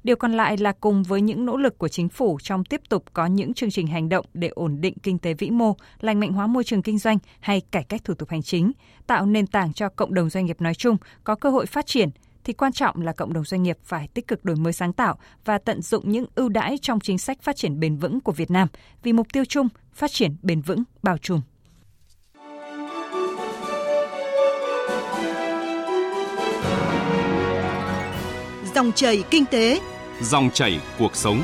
Điều 0.05 0.17
còn 0.17 0.33
lại 0.33 0.57
là 0.57 0.73
cùng 0.73 1.03
với 1.03 1.21
những 1.21 1.47
nỗ 1.47 1.57
lực 1.57 1.79
của 1.79 1.89
chính 1.89 2.09
phủ 2.09 2.39
trong 2.43 2.65
tiếp 2.65 2.81
tục 2.89 3.05
có 3.13 3.27
những 3.27 3.55
chương 3.55 3.71
trình 3.71 3.87
hành 3.87 4.09
động 4.09 4.27
để 4.35 4.49
ổn 4.49 4.81
định 4.81 4.95
kinh 5.03 5.19
tế 5.19 5.35
vĩ 5.35 5.51
mô, 5.51 5.77
lành 6.01 6.21
mạnh 6.21 6.33
hóa 6.33 6.47
môi 6.47 6.65
trường 6.65 6.83
kinh 6.83 6.99
doanh 6.99 7.19
hay 7.41 7.61
cải 7.61 7.85
cách 7.85 8.05
thủ 8.05 8.15
tục 8.15 8.29
hành 8.29 8.43
chính, 8.43 8.73
tạo 9.07 9.27
nền 9.27 9.47
tảng 9.47 9.73
cho 9.73 9.89
cộng 9.89 10.15
đồng 10.15 10.31
doanh 10.31 10.47
nghiệp 10.47 10.61
nói 10.61 10.75
chung 10.75 10.97
có 11.25 11.35
cơ 11.35 11.51
hội 11.51 11.67
phát 11.67 11.87
triển 11.87 12.11
thì 12.45 12.53
quan 12.53 12.73
trọng 12.73 13.03
là 13.03 13.13
cộng 13.13 13.33
đồng 13.33 13.45
doanh 13.45 13.63
nghiệp 13.63 13.79
phải 13.85 14.09
tích 14.15 14.29
cực 14.29 14.45
đổi 14.45 14.57
mới 14.57 14.73
sáng 14.73 14.93
tạo 14.93 15.19
và 15.45 15.59
tận 15.59 15.83
dụng 15.83 16.11
những 16.11 16.25
ưu 16.35 16.49
đãi 16.49 16.79
trong 16.83 17.01
chính 17.01 17.19
sách 17.19 17.43
phát 17.43 17.57
triển 17.57 17.81
bền 17.81 17.97
vững 17.97 18.21
của 18.21 18.33
Việt 18.33 18.51
Nam 18.51 18.69
vì 19.03 19.13
mục 19.13 19.27
tiêu 19.33 19.45
chung 19.45 19.69
phát 19.93 20.13
triển 20.13 20.37
bền 20.43 20.61
vững 20.61 20.83
bao 21.03 21.19
trùm. 21.19 21.41
Dòng 28.81 28.93
chảy 28.93 29.25
kinh 29.31 29.45
tế, 29.47 29.81
dòng 30.23 30.51
chảy 30.55 30.81
cuộc 30.99 31.17
sống. 31.17 31.43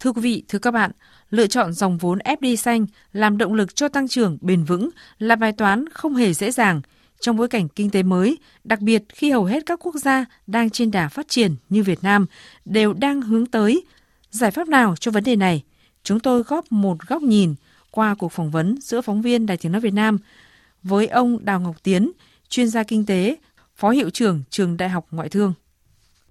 Thưa 0.00 0.12
quý 0.12 0.22
vị, 0.22 0.42
thưa 0.48 0.58
các 0.58 0.70
bạn, 0.70 0.90
lựa 1.30 1.46
chọn 1.46 1.72
dòng 1.72 1.98
vốn 1.98 2.18
FDI 2.18 2.56
xanh 2.56 2.86
làm 3.12 3.38
động 3.38 3.54
lực 3.54 3.76
cho 3.76 3.88
tăng 3.88 4.08
trưởng 4.08 4.38
bền 4.40 4.64
vững 4.64 4.90
là 5.18 5.36
bài 5.36 5.52
toán 5.52 5.88
không 5.88 6.14
hề 6.14 6.32
dễ 6.32 6.50
dàng. 6.50 6.80
trong 7.20 7.36
bối 7.36 7.48
cảnh 7.48 7.68
kinh 7.68 7.90
tế 7.90 8.02
mới, 8.02 8.38
đặc 8.64 8.80
biệt 8.80 9.02
khi 9.08 9.30
hầu 9.30 9.44
hết 9.44 9.66
các 9.66 9.78
quốc 9.82 9.94
gia 9.94 10.24
đang 10.46 10.70
trên 10.70 10.90
đà 10.90 11.08
phát 11.08 11.28
triển 11.28 11.56
như 11.68 11.82
Việt 11.82 11.98
Nam 12.02 12.26
đều 12.64 12.92
đang 12.92 13.22
hướng 13.22 13.46
tới 13.46 13.84
giải 14.30 14.50
pháp 14.50 14.68
nào 14.68 14.94
cho 15.00 15.10
vấn 15.10 15.24
đề 15.24 15.36
này. 15.36 15.62
Chúng 16.02 16.20
tôi 16.20 16.42
góp 16.42 16.72
một 16.72 16.96
góc 17.06 17.22
nhìn 17.22 17.54
qua 17.90 18.14
cuộc 18.14 18.32
phỏng 18.32 18.50
vấn 18.50 18.78
giữa 18.80 19.00
phóng 19.00 19.22
viên 19.22 19.46
Đài 19.46 19.56
Tiếng 19.56 19.72
nói 19.72 19.80
Việt 19.80 19.94
Nam 19.94 20.18
với 20.84 21.06
ông 21.06 21.44
Đào 21.44 21.60
Ngọc 21.60 21.76
Tiến, 21.82 22.12
chuyên 22.48 22.68
gia 22.68 22.82
kinh 22.82 23.06
tế, 23.06 23.36
phó 23.76 23.90
hiệu 23.90 24.10
trưởng 24.10 24.42
trường 24.50 24.76
Đại 24.76 24.88
học 24.88 25.06
Ngoại 25.10 25.28
thương. 25.28 25.52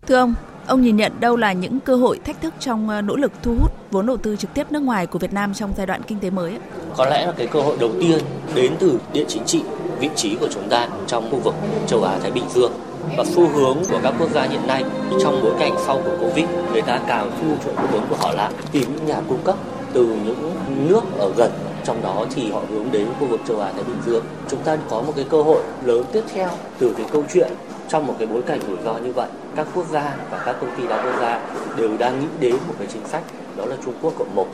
Thưa 0.08 0.16
ông, 0.16 0.34
ông 0.68 0.82
nhìn 0.82 0.96
nhận 0.96 1.20
đâu 1.20 1.36
là 1.36 1.54
những 1.54 1.80
cơ 1.80 1.96
hội 1.96 2.20
thách 2.20 2.42
thức 2.42 2.54
trong 2.60 2.90
ờ, 2.90 3.02
nỗ 3.02 3.16
lực 3.16 3.32
thu 3.44 3.56
hút 3.60 3.72
vốn 3.92 4.06
đầu 4.06 4.18
tư 4.18 4.36
trực 4.36 4.54
tiếp 4.54 4.72
nước 4.72 4.80
ngoài 4.80 5.08
của 5.08 5.20
Việt 5.20 5.34
Nam 5.34 5.54
trong 5.54 5.74
giai 5.78 5.88
đoạn 5.88 6.02
kinh 6.08 6.20
tế 6.20 6.30
mới? 6.30 6.58
Có 6.98 7.06
lẽ 7.06 7.26
là 7.26 7.32
cái 7.32 7.48
cơ 7.48 7.62
hội 7.62 7.78
đầu 7.80 7.92
tiên 8.02 8.20
đến 8.56 8.74
từ 8.80 9.00
địa 9.14 9.26
chính 9.28 9.44
trị, 9.46 9.64
vị 10.00 10.10
trí 10.16 10.36
của 10.36 10.48
chúng 10.54 10.70
ta 10.70 10.90
trong 11.08 11.32
khu 11.32 11.40
vực 11.40 11.56
châu 11.88 12.04
Á 12.04 12.20
Thái 12.20 12.32
Bình 12.32 12.44
Dương 12.56 12.72
và 13.18 13.24
xu 13.26 13.50
hướng 13.50 13.78
của 13.90 14.00
các 14.04 14.14
quốc 14.20 14.30
gia 14.32 14.44
hiện 14.44 14.68
nay 14.68 14.84
trong 15.22 15.40
bối 15.44 15.54
cảnh 15.60 15.74
sau 15.86 16.02
của 16.06 16.18
Covid, 16.20 16.46
người 16.72 16.82
ta 16.82 17.00
càng 17.08 17.32
thu 17.42 17.56
chuộng 17.64 17.88
vốn 17.92 18.06
của 18.10 18.16
họ 18.16 18.34
lại 18.34 18.54
tìm 18.72 18.96
những 18.96 19.06
nhà 19.06 19.22
cung 19.30 19.44
cấp 19.44 19.56
từ 19.94 20.06
những 20.26 20.54
nước 20.90 21.02
ở 21.20 21.32
gần 21.38 21.52
trong 21.84 22.02
đó 22.02 22.26
thì 22.36 22.52
họ 22.52 22.62
hướng 22.70 22.92
đến 22.92 23.08
khu 23.20 23.28
vực 23.28 23.40
châu 23.48 23.60
Á 23.60 23.72
Thái 23.72 23.84
Bình 23.84 23.98
Dương. 24.06 24.26
Chúng 24.50 24.60
ta 24.60 24.78
có 24.90 25.02
một 25.02 25.14
cái 25.16 25.26
cơ 25.30 25.42
hội 25.42 25.64
lớn 25.86 26.06
tiếp 26.12 26.24
theo 26.34 26.50
từ 26.80 26.94
cái 26.98 27.06
câu 27.12 27.24
chuyện 27.34 27.52
trong 27.90 28.08
một 28.08 28.16
cái 28.20 28.28
bối 28.28 28.42
cảnh 28.42 28.60
rủi 28.68 28.78
ro 28.86 28.94
như 28.94 29.14
vậy, 29.14 29.30
các 29.56 29.68
quốc 29.76 29.86
gia 29.92 30.16
và 30.32 30.44
các 30.46 30.56
công 30.62 30.70
ty 30.78 30.88
đa 30.88 31.04
quốc 31.04 31.22
gia 31.22 31.42
đều 31.78 31.98
đang 31.98 32.20
nghĩ 32.20 32.28
đến 32.40 32.56
một 32.68 32.74
cái 32.80 32.88
chính 32.94 33.08
sách 33.08 33.24
đó 33.58 33.66
là 33.66 33.76
Trung 33.86 33.94
Quốc 34.02 34.14
cộng 34.18 34.36
một. 34.36 34.48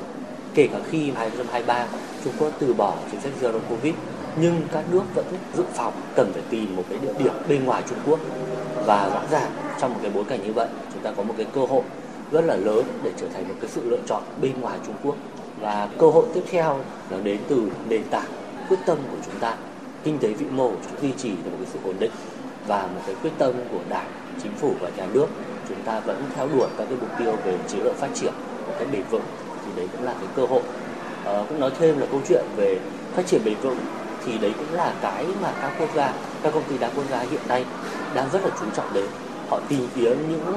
Kể 0.53 0.67
cả 0.67 0.79
khi 0.91 1.11
2023 1.15 1.85
Trung 2.23 2.33
Quốc 2.39 2.51
từ 2.59 2.73
bỏ 2.73 2.93
chính 3.11 3.21
sách 3.21 3.31
Zero 3.41 3.59
Covid, 3.69 3.93
nhưng 4.41 4.61
các 4.71 4.83
nước 4.91 5.03
vẫn 5.15 5.25
dự 5.57 5.63
phòng 5.73 5.93
cần 6.15 6.31
phải 6.33 6.43
tìm 6.49 6.75
một 6.75 6.83
cái 6.89 6.99
địa 6.99 7.13
điểm 7.17 7.33
bên 7.49 7.65
ngoài 7.65 7.83
Trung 7.89 7.97
Quốc 8.05 8.19
và 8.85 9.09
rõ 9.13 9.21
ràng 9.31 9.51
trong 9.81 9.93
một 9.93 9.99
cái 10.01 10.11
bối 10.15 10.23
cảnh 10.29 10.39
như 10.45 10.53
vậy 10.53 10.67
chúng 10.93 11.03
ta 11.03 11.11
có 11.17 11.23
một 11.23 11.33
cái 11.37 11.45
cơ 11.53 11.61
hội 11.61 11.81
rất 12.31 12.41
là 12.45 12.55
lớn 12.55 12.83
để 13.03 13.11
trở 13.17 13.27
thành 13.33 13.47
một 13.47 13.55
cái 13.61 13.69
sự 13.69 13.81
lựa 13.89 13.99
chọn 14.05 14.23
bên 14.41 14.61
ngoài 14.61 14.79
Trung 14.85 14.95
Quốc. 15.03 15.15
Và 15.61 15.89
cơ 15.97 16.09
hội 16.09 16.25
tiếp 16.33 16.43
theo 16.51 16.79
là 17.09 17.17
đến 17.23 17.39
từ 17.47 17.63
nền 17.89 18.03
tảng 18.09 18.27
quyết 18.69 18.77
tâm 18.85 18.97
của 19.11 19.17
chúng 19.25 19.39
ta. 19.39 19.55
Kinh 20.03 20.17
tế 20.19 20.27
vĩ 20.33 20.45
mô 20.45 20.69
chúng 20.69 21.01
duy 21.01 21.11
trì 21.17 21.29
được 21.29 21.51
một 21.51 21.57
cái 21.57 21.67
sự 21.73 21.79
ổn 21.83 21.95
định 21.99 22.11
và 22.67 22.81
một 22.81 23.01
cái 23.05 23.15
quyết 23.21 23.31
tâm 23.37 23.53
của 23.71 23.79
đảng 23.89 24.07
chính 24.43 24.51
phủ 24.55 24.73
và 24.81 24.89
nhà 24.97 25.07
nước. 25.13 25.27
Chúng 25.69 25.81
ta 25.85 25.99
vẫn 25.99 26.23
theo 26.35 26.47
đuổi 26.47 26.67
các 26.77 26.85
cái 26.89 26.97
mục 27.01 27.09
tiêu 27.19 27.35
về 27.45 27.57
chiến 27.67 27.83
lược 27.83 27.95
phát 27.95 28.09
triển 28.15 28.33
một 28.67 28.73
cách 28.79 28.87
bền 28.91 29.03
vững 29.09 29.23
thì 29.65 29.71
đấy 29.75 29.87
cũng 29.91 30.03
là 30.05 30.13
cái 30.13 30.27
cơ 30.35 30.45
hội. 30.45 30.61
À, 31.25 31.43
cũng 31.49 31.59
nói 31.59 31.71
thêm 31.79 31.99
là 31.99 32.05
câu 32.11 32.21
chuyện 32.27 32.45
về 32.55 32.79
phát 33.15 33.27
triển 33.27 33.41
bền 33.45 33.55
vững 33.61 33.77
thì 34.25 34.37
đấy 34.37 34.53
cũng 34.57 34.73
là 34.73 34.93
cái 35.01 35.25
mà 35.41 35.53
các 35.61 35.71
quốc 35.79 35.89
gia 35.95 36.13
các 36.43 36.53
công 36.53 36.63
ty 36.63 36.77
đa 36.77 36.89
quốc 36.95 37.03
gia 37.11 37.19
hiện 37.19 37.41
nay 37.47 37.65
đang 38.13 38.29
rất 38.33 38.43
là 38.43 38.49
chú 38.59 38.65
trọng 38.75 38.93
đến. 38.93 39.05
Họ 39.49 39.59
tìm 39.69 39.87
kiếm 39.95 40.17
những 40.29 40.53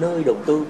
nơi 0.00 0.24
đầu 0.24 0.36
tư 0.46 0.64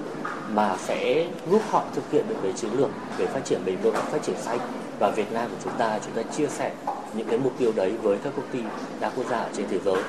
mà 0.53 0.75
sẽ 0.77 1.27
giúp 1.51 1.61
họ 1.69 1.83
thực 1.95 2.11
hiện 2.11 2.25
được 2.29 2.35
cái 2.43 2.53
chiến 2.53 2.71
lược 2.77 2.89
về 3.17 3.25
phát 3.25 3.45
triển 3.45 3.61
bền 3.65 3.77
vững, 3.77 3.95
phát 3.95 4.23
triển 4.23 4.35
xanh 4.41 4.59
và 4.99 5.11
Việt 5.15 5.31
Nam 5.31 5.49
của 5.49 5.57
chúng 5.63 5.73
ta 5.77 5.99
chúng 6.05 6.13
ta 6.13 6.31
chia 6.37 6.47
sẻ 6.47 6.71
những 7.13 7.27
cái 7.27 7.39
mục 7.39 7.53
tiêu 7.57 7.71
đấy 7.75 7.93
với 8.01 8.17
các 8.23 8.33
công 8.35 8.47
ty 8.51 8.59
đa 8.99 9.09
quốc 9.09 9.25
gia 9.29 9.47
trên 9.57 9.65
thế 9.69 9.79
giới 9.85 10.01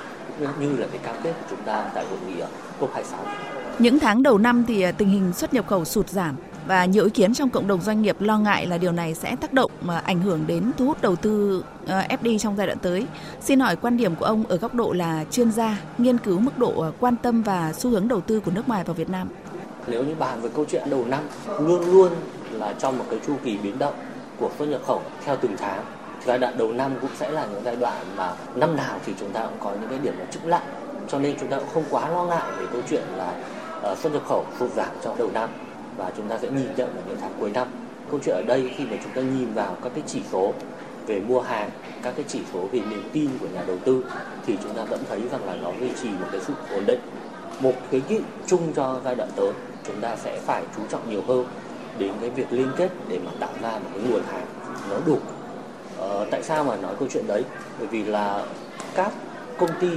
như 0.61 0.77
là 0.77 0.87
cái 0.93 0.99
cam 0.99 1.17
kết 1.23 1.33
của 1.33 1.47
chúng 1.51 1.63
ta 1.63 1.91
tại 1.95 2.05
hội 2.11 2.19
nghị 2.27 2.43
COP26. 2.81 3.17
Những 3.79 3.99
tháng 3.99 4.23
đầu 4.23 4.39
năm 4.39 4.65
thì 4.69 4.83
à, 4.83 4.93
tình 4.93 5.09
hình 5.09 5.33
xuất 5.33 5.55
nhập 5.55 5.67
khẩu 5.67 5.85
sụt 5.85 6.09
giảm 6.09 6.37
và 6.67 6.85
nhiều 6.85 7.05
ý 7.05 7.11
kiến 7.11 7.35
trong 7.35 7.51
cộng 7.51 7.67
đồng 7.67 7.81
doanh 7.81 8.03
nghiệp 8.03 8.17
lo 8.21 8.39
ngại 8.39 8.67
là 8.67 8.79
điều 8.79 8.93
này 8.93 9.15
sẽ 9.15 9.37
tác 9.37 9.53
động 9.53 9.71
mà 9.83 9.99
ảnh 9.99 10.21
hưởng 10.21 10.45
đến 10.47 10.71
thu 10.79 10.87
hút 10.87 11.03
đầu 11.03 11.17
tư 11.17 11.65
à, 11.87 12.09
FDI 12.23 12.39
trong 12.39 12.57
giai 12.57 12.67
đoạn 12.67 12.79
tới. 12.79 13.07
Xin 13.41 13.61
hỏi 13.61 13.77
quan 13.77 13.97
điểm 13.97 14.15
của 14.15 14.25
ông 14.25 14.45
ở 14.49 14.57
góc 14.57 14.75
độ 14.75 14.93
là 14.93 15.25
chuyên 15.31 15.53
gia 15.53 15.79
nghiên 15.99 16.19
cứu 16.19 16.39
mức 16.41 16.59
độ 16.59 16.81
à, 16.81 16.91
quan 17.01 17.17
tâm 17.17 17.43
và 17.43 17.73
xu 17.73 17.91
hướng 17.91 18.09
đầu 18.09 18.21
tư 18.21 18.41
của 18.41 18.51
nước 18.51 18.69
ngoài 18.69 18.85
vào 18.85 18.95
Việt 18.95 19.11
Nam. 19.11 19.29
Nếu 19.87 20.05
như 20.05 20.15
bàn 20.15 20.41
về 20.41 20.51
câu 20.57 20.65
chuyện 20.69 20.91
đầu 20.91 21.05
năm, 21.09 21.21
luôn 21.59 21.93
luôn 21.93 22.13
là 22.53 22.75
trong 22.79 22.99
một 22.99 23.05
cái 23.11 23.21
chu 23.27 23.33
kỳ 23.45 23.57
biến 23.57 23.79
động 23.79 23.95
của 24.41 24.51
xuất 24.59 24.67
nhập 24.67 24.81
khẩu 24.87 25.03
theo 25.25 25.37
từng 25.37 25.57
tháng. 25.59 25.85
Giai 26.27 26.39
đoạn 26.39 26.59
đầu 26.59 26.73
năm 26.73 26.93
cũng 27.01 27.11
sẽ 27.17 27.31
là 27.31 27.47
những 27.47 27.63
giai 27.65 27.77
đoạn 27.77 28.07
mà 28.17 28.33
năm 28.55 28.77
nào 28.77 28.99
thì 29.07 29.13
chúng 29.21 29.31
ta 29.31 29.47
cũng 29.47 29.59
có 29.61 29.73
những 29.81 29.91
cái 29.91 29.99
điểm 29.99 30.19
là 30.19 30.25
chững 30.31 30.47
lại. 30.47 30.63
Cho 31.09 31.19
nên 31.19 31.37
chúng 31.41 31.49
ta 31.49 31.59
cũng 31.59 31.69
không 31.75 31.85
quá 31.91 32.09
lo 32.09 32.25
ngại 32.25 32.53
về 32.59 32.67
câu 32.73 32.83
chuyện 32.91 33.03
là 33.17 33.33
ờ, 33.83 33.95
xuất 33.95 34.13
nhập 34.13 34.23
khẩu 34.29 34.45
sụt 34.59 34.71
giảm 34.73 34.91
trong 35.03 35.19
đầu 35.19 35.31
năm. 35.35 35.49
Và 35.97 36.13
chúng 36.17 36.29
ta 36.29 36.39
sẽ 36.39 36.49
nhìn 36.51 36.69
nhận 36.77 36.89
ở 36.89 37.03
những 37.09 37.19
tháng 37.21 37.33
cuối 37.41 37.51
năm. 37.51 37.69
Câu 38.11 38.21
chuyện 38.25 38.37
ở 38.37 38.43
đây 38.47 38.71
khi 38.77 38.85
mà 38.85 38.97
chúng 39.03 39.13
ta 39.13 39.21
nhìn 39.21 39.55
vào 39.55 39.77
các 39.83 39.93
cái 39.95 40.03
chỉ 40.07 40.23
số 40.33 40.53
về 41.07 41.21
mua 41.21 41.41
hàng, 41.41 41.71
các 42.03 42.13
cái 42.17 42.25
chỉ 42.29 42.41
số 42.53 42.61
về 42.73 42.81
niềm 42.91 43.11
tin 43.13 43.31
của 43.41 43.47
nhà 43.55 43.63
đầu 43.67 43.79
tư, 43.85 44.05
thì 44.47 44.59
chúng 44.63 44.75
ta 44.75 44.85
vẫn 44.85 45.01
thấy 45.09 45.21
rằng 45.33 45.45
là 45.47 45.55
nó 45.63 45.71
duy 45.81 45.91
trì 46.03 46.09
một 46.09 46.27
cái 46.33 46.41
sự 46.47 46.53
ổn 46.75 46.87
định 46.87 47.01
một 47.61 47.75
cái 47.91 48.03
nghị 48.09 48.21
chung 48.47 48.73
cho 48.77 49.01
giai 49.05 49.15
đoạn 49.15 49.29
tới 49.37 49.51
chúng 49.87 50.01
ta 50.01 50.17
sẽ 50.17 50.41
phải 50.41 50.63
chú 50.77 50.83
trọng 50.89 51.11
nhiều 51.11 51.23
hơn 51.29 51.47
đến 51.99 52.13
cái 52.21 52.31
việc 52.31 52.53
liên 52.53 52.69
kết 52.77 52.91
để 53.09 53.19
mà 53.25 53.31
tạo 53.41 53.51
ra 53.63 53.71
một 53.71 53.91
cái 53.95 54.03
nguồn 54.11 54.23
hàng 54.33 54.47
nó 54.91 54.97
đủ. 55.07 55.19
Ờ, 55.99 56.27
tại 56.31 56.43
sao 56.43 56.65
mà 56.65 56.77
nói 56.77 56.95
câu 56.99 57.09
chuyện 57.13 57.27
đấy? 57.27 57.45
Bởi 57.79 57.87
vì 57.87 58.05
là 58.05 58.45
các 58.95 59.13
công 59.59 59.71
ty 59.81 59.89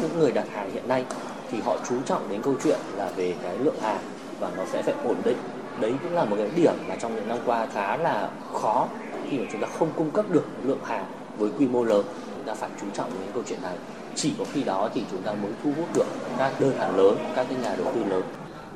những 0.00 0.18
người 0.18 0.32
đặt 0.32 0.46
hàng 0.52 0.70
hiện 0.72 0.88
nay 0.88 1.04
thì 1.50 1.60
họ 1.60 1.76
chú 1.88 1.96
trọng 2.06 2.28
đến 2.30 2.42
câu 2.42 2.54
chuyện 2.64 2.78
là 2.96 3.10
về 3.16 3.34
cái 3.42 3.58
lượng 3.58 3.80
hàng 3.82 4.00
và 4.40 4.50
nó 4.56 4.64
sẽ 4.72 4.82
phải 4.82 4.94
ổn 5.04 5.16
định. 5.24 5.36
Đấy 5.80 5.94
cũng 6.02 6.14
là 6.14 6.24
một 6.24 6.36
cái 6.38 6.50
điểm 6.56 6.74
mà 6.88 6.96
trong 6.96 7.14
những 7.14 7.28
năm 7.28 7.38
qua 7.46 7.66
khá 7.74 7.96
là 7.96 8.30
khó 8.52 8.88
khi 9.30 9.38
mà 9.38 9.44
chúng 9.52 9.60
ta 9.60 9.68
không 9.78 9.88
cung 9.96 10.10
cấp 10.10 10.24
được 10.30 10.44
lượng 10.64 10.84
hàng 10.84 11.06
với 11.38 11.50
quy 11.58 11.66
mô 11.66 11.84
lớn. 11.84 12.04
Chúng 12.36 12.44
ta 12.46 12.54
phải 12.54 12.70
chú 12.80 12.86
trọng 12.94 13.10
đến 13.10 13.30
câu 13.34 13.42
chuyện 13.46 13.62
này 13.62 13.74
chỉ 14.18 14.32
có 14.38 14.44
khi 14.52 14.62
đó 14.62 14.90
thì 14.94 15.02
chúng 15.10 15.22
ta 15.22 15.32
mới 15.32 15.52
thu 15.64 15.72
hút 15.76 15.88
được 15.94 16.06
các 16.38 16.60
đơn 16.60 16.78
hàng 16.78 16.96
lớn 16.96 17.16
các 17.36 17.46
cái 17.48 17.58
nhà 17.62 17.76
đầu 17.76 17.92
tư 17.94 18.04
lớn 18.04 18.22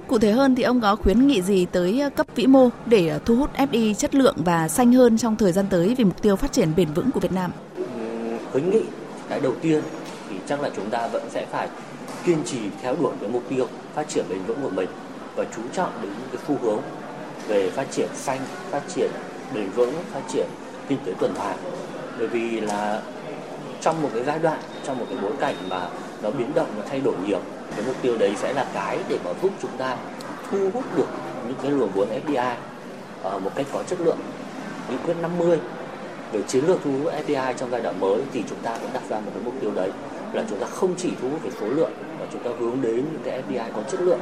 Cụ 0.08 0.18
thể 0.18 0.32
hơn 0.32 0.54
thì 0.54 0.62
ông 0.62 0.80
có 0.80 0.96
khuyến 0.96 1.26
nghị 1.26 1.42
gì 1.42 1.66
tới 1.72 2.02
cấp 2.16 2.26
vĩ 2.34 2.46
mô 2.46 2.68
để 2.86 3.18
thu 3.24 3.36
hút 3.36 3.50
FDI 3.56 3.94
chất 3.94 4.14
lượng 4.14 4.36
và 4.44 4.68
xanh 4.68 4.92
hơn 4.92 5.18
trong 5.18 5.36
thời 5.36 5.52
gian 5.52 5.66
tới 5.70 5.94
vì 5.98 6.04
mục 6.04 6.22
tiêu 6.22 6.36
phát 6.36 6.52
triển 6.52 6.68
bền 6.76 6.88
vững 6.94 7.10
của 7.10 7.20
Việt 7.20 7.32
Nam? 7.32 7.50
Khuyến 8.52 8.70
nghị 8.70 8.82
cái 9.28 9.40
đầu 9.40 9.52
tiên 9.60 9.82
thì 10.30 10.36
chắc 10.46 10.60
là 10.60 10.70
chúng 10.76 10.90
ta 10.90 11.08
vẫn 11.08 11.22
sẽ 11.30 11.46
phải 11.50 11.68
kiên 12.24 12.38
trì 12.44 12.58
theo 12.82 12.96
đuổi 13.00 13.12
cái 13.20 13.30
mục 13.30 13.42
tiêu 13.48 13.66
phát 13.94 14.08
triển 14.08 14.24
bền 14.28 14.42
vững 14.46 14.62
của 14.62 14.70
mình 14.70 14.88
và 15.36 15.44
chú 15.56 15.62
trọng 15.72 15.90
đến 16.02 16.12
những 16.18 16.28
cái 16.32 16.42
xu 16.48 16.56
hướng 16.62 16.80
về 17.48 17.70
phát 17.70 17.86
triển 17.90 18.08
xanh, 18.14 18.40
phát 18.70 18.82
triển 18.94 19.10
bền 19.54 19.70
vững, 19.70 19.94
phát 20.12 20.22
triển 20.32 20.46
kinh 20.88 20.98
tế 21.04 21.12
tuần 21.18 21.34
hoàn. 21.34 21.56
Bởi 22.18 22.28
vì 22.28 22.60
là 22.60 23.02
trong 23.82 24.02
một 24.02 24.08
cái 24.14 24.24
giai 24.24 24.38
đoạn, 24.38 24.58
trong 24.84 24.98
một 24.98 25.06
cái 25.08 25.18
bối 25.22 25.32
cảnh 25.40 25.54
mà 25.68 25.88
nó 26.22 26.30
biến 26.30 26.54
động, 26.54 26.66
nó 26.76 26.82
thay 26.90 27.00
đổi 27.00 27.14
nhiều, 27.26 27.40
cái 27.70 27.84
mục 27.86 27.96
tiêu 28.02 28.18
đấy 28.18 28.34
sẽ 28.36 28.52
là 28.52 28.66
cái 28.74 28.98
để 29.08 29.18
mà 29.24 29.30
giúp 29.42 29.52
chúng 29.62 29.76
ta 29.78 29.96
thu 30.50 30.70
hút 30.74 30.84
được 30.96 31.08
những 31.46 31.56
cái 31.62 31.70
luồng 31.70 31.90
vốn 31.94 32.08
FDI 32.26 32.54
ở 33.22 33.30
ờ, 33.30 33.38
một 33.38 33.50
cách 33.54 33.66
có 33.72 33.82
chất 33.82 34.00
lượng. 34.00 34.18
Nghị 34.90 34.96
quyết 35.04 35.14
50 35.22 35.58
về 36.32 36.42
chiến 36.42 36.64
lược 36.66 36.78
thu 36.84 36.90
hút 36.92 37.12
FDI 37.26 37.52
trong 37.54 37.70
giai 37.70 37.80
đoạn 37.80 38.00
mới 38.00 38.20
thì 38.32 38.44
chúng 38.48 38.58
ta 38.62 38.78
cũng 38.82 38.90
đặt 38.92 39.02
ra 39.08 39.16
một 39.16 39.30
cái 39.34 39.42
mục 39.44 39.54
tiêu 39.60 39.70
đấy 39.74 39.90
là 40.32 40.44
chúng 40.50 40.58
ta 40.58 40.66
không 40.66 40.94
chỉ 40.96 41.10
thu 41.22 41.28
hút 41.30 41.42
về 41.42 41.50
số 41.60 41.66
lượng 41.66 41.92
mà 42.20 42.26
chúng 42.32 42.42
ta 42.42 42.50
hướng 42.58 42.82
đến 42.82 42.96
những 42.96 43.22
cái 43.24 43.42
FDI 43.48 43.70
có 43.74 43.82
chất 43.90 44.00
lượng 44.00 44.20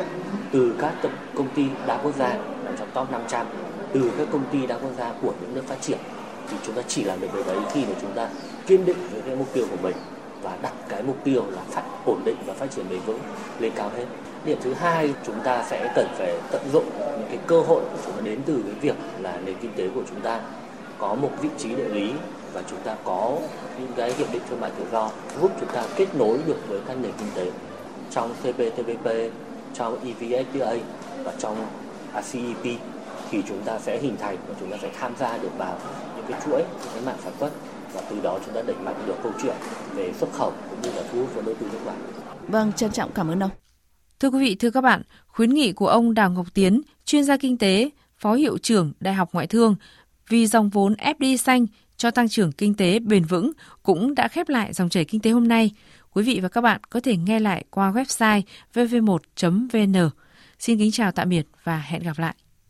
từ 0.52 0.74
các 0.80 0.92
tập 1.02 1.10
công 1.34 1.48
ty 1.54 1.64
đa 1.86 1.96
quốc 2.02 2.16
gia 2.18 2.28
nằm 2.64 2.74
trong 2.78 2.88
top 2.94 3.10
500 3.12 3.46
từ 3.92 4.10
các 4.18 4.28
công 4.32 4.44
ty 4.52 4.66
đa 4.66 4.78
quốc 4.78 4.92
gia 4.98 5.12
của 5.22 5.32
những 5.40 5.54
nước 5.54 5.62
phát 5.66 5.80
triển 5.80 5.98
thì 6.50 6.56
chúng 6.66 6.74
ta 6.74 6.82
chỉ 6.88 7.04
làm 7.04 7.20
được 7.20 7.28
điều 7.34 7.44
đấy 7.44 7.56
khi 7.72 7.84
mà 7.84 7.92
chúng 8.00 8.12
ta 8.14 8.28
kiên 8.66 8.84
định 8.84 8.96
với 9.12 9.20
cái 9.26 9.36
mục 9.36 9.48
tiêu 9.52 9.66
của 9.70 9.76
mình 9.82 9.96
và 10.42 10.56
đặt 10.62 10.72
cái 10.88 11.02
mục 11.02 11.16
tiêu 11.24 11.44
là 11.50 11.62
phát 11.70 11.82
ổn 12.06 12.20
định 12.24 12.36
và 12.46 12.54
phát 12.54 12.70
triển 12.70 12.84
bền 12.90 13.00
vững 13.06 13.18
lên 13.58 13.72
cao 13.76 13.90
hết. 13.96 14.04
Điểm 14.44 14.58
thứ 14.62 14.74
hai 14.74 15.14
chúng 15.26 15.40
ta 15.44 15.64
sẽ 15.70 15.92
cần 15.94 16.06
phải 16.18 16.34
tận 16.50 16.62
dụng 16.72 16.84
những 17.00 17.28
cái 17.28 17.38
cơ 17.46 17.60
hội 17.60 17.82
của 17.82 17.98
chúng 18.04 18.14
ta 18.14 18.20
đến 18.24 18.40
từ 18.46 18.62
cái 18.66 18.74
việc 18.80 18.96
là 19.20 19.38
nền 19.44 19.54
kinh 19.60 19.72
tế 19.76 19.88
của 19.94 20.02
chúng 20.10 20.20
ta 20.20 20.40
có 20.98 21.14
một 21.14 21.30
vị 21.42 21.48
trí 21.58 21.68
địa 21.68 21.88
lý 21.88 22.12
và 22.52 22.62
chúng 22.70 22.78
ta 22.84 22.96
có 23.04 23.36
những 23.78 23.92
cái 23.96 24.12
hiệp 24.12 24.32
định 24.32 24.42
thương 24.50 24.60
mại 24.60 24.70
tự 24.78 24.84
do 24.92 25.10
giúp 25.40 25.50
chúng 25.60 25.68
ta 25.68 25.84
kết 25.96 26.14
nối 26.14 26.38
được 26.46 26.68
với 26.68 26.80
các 26.86 26.96
nền 27.02 27.12
kinh 27.18 27.28
tế 27.34 27.50
trong 28.10 28.34
CPTPP, 28.42 29.10
trong 29.74 29.98
EVFTA 30.04 30.78
và 31.24 31.32
trong 31.38 31.56
RCEP 32.14 32.78
thì 33.30 33.42
chúng 33.48 33.62
ta 33.64 33.78
sẽ 33.78 33.98
hình 33.98 34.16
thành 34.20 34.36
và 34.48 34.54
chúng 34.60 34.70
ta 34.70 34.76
sẽ 34.82 34.90
tham 35.00 35.12
gia 35.18 35.38
được 35.38 35.58
vào 35.58 35.76
cái 36.30 36.40
chuỗi 36.44 36.64
cái 36.94 37.02
mạng 37.06 37.18
sản 37.24 37.32
xuất 37.40 37.50
và 37.92 38.00
từ 38.10 38.20
đó 38.20 38.38
chúng 38.46 38.54
ta 38.54 38.62
đẩy 38.62 38.76
mạnh 38.76 39.04
được 39.06 39.16
câu 39.22 39.32
chuyện 39.42 39.54
về 39.94 40.12
xuất 40.18 40.32
khẩu 40.32 40.52
cũng 40.70 40.82
như 40.82 40.90
là 40.96 41.02
thu 41.12 41.18
hút 41.18 41.28
vốn 41.34 41.44
đầu 41.44 41.54
tư 41.60 41.66
nước 41.72 41.78
ngoài. 41.84 41.96
Vâng, 42.48 42.72
trân 42.72 42.90
trọng 42.92 43.10
cảm 43.12 43.28
ơn 43.28 43.42
ông. 43.42 43.50
Thưa 44.20 44.28
quý 44.28 44.40
vị, 44.40 44.54
thưa 44.54 44.70
các 44.70 44.80
bạn, 44.80 45.02
khuyến 45.26 45.50
nghị 45.50 45.72
của 45.72 45.88
ông 45.88 46.14
Đào 46.14 46.30
Ngọc 46.30 46.46
Tiến, 46.54 46.82
chuyên 47.04 47.24
gia 47.24 47.36
kinh 47.36 47.58
tế, 47.58 47.90
phó 48.18 48.34
hiệu 48.34 48.58
trưởng 48.58 48.92
Đại 49.00 49.14
học 49.14 49.28
Ngoại 49.32 49.46
thương 49.46 49.76
vì 50.28 50.46
dòng 50.46 50.68
vốn 50.68 50.94
FDI 50.94 51.36
xanh 51.36 51.66
cho 51.96 52.10
tăng 52.10 52.28
trưởng 52.28 52.52
kinh 52.52 52.74
tế 52.74 52.98
bền 52.98 53.24
vững 53.24 53.52
cũng 53.82 54.14
đã 54.14 54.28
khép 54.28 54.48
lại 54.48 54.72
dòng 54.72 54.88
chảy 54.88 55.04
kinh 55.04 55.20
tế 55.20 55.30
hôm 55.30 55.48
nay. 55.48 55.70
Quý 56.12 56.22
vị 56.22 56.40
và 56.42 56.48
các 56.48 56.60
bạn 56.60 56.80
có 56.90 57.00
thể 57.00 57.16
nghe 57.16 57.40
lại 57.40 57.64
qua 57.70 57.92
website 57.92 58.42
vv1.vn. 58.74 60.10
Xin 60.58 60.78
kính 60.78 60.90
chào 60.90 61.12
tạm 61.12 61.28
biệt 61.28 61.46
và 61.64 61.78
hẹn 61.78 62.02
gặp 62.02 62.18
lại. 62.18 62.34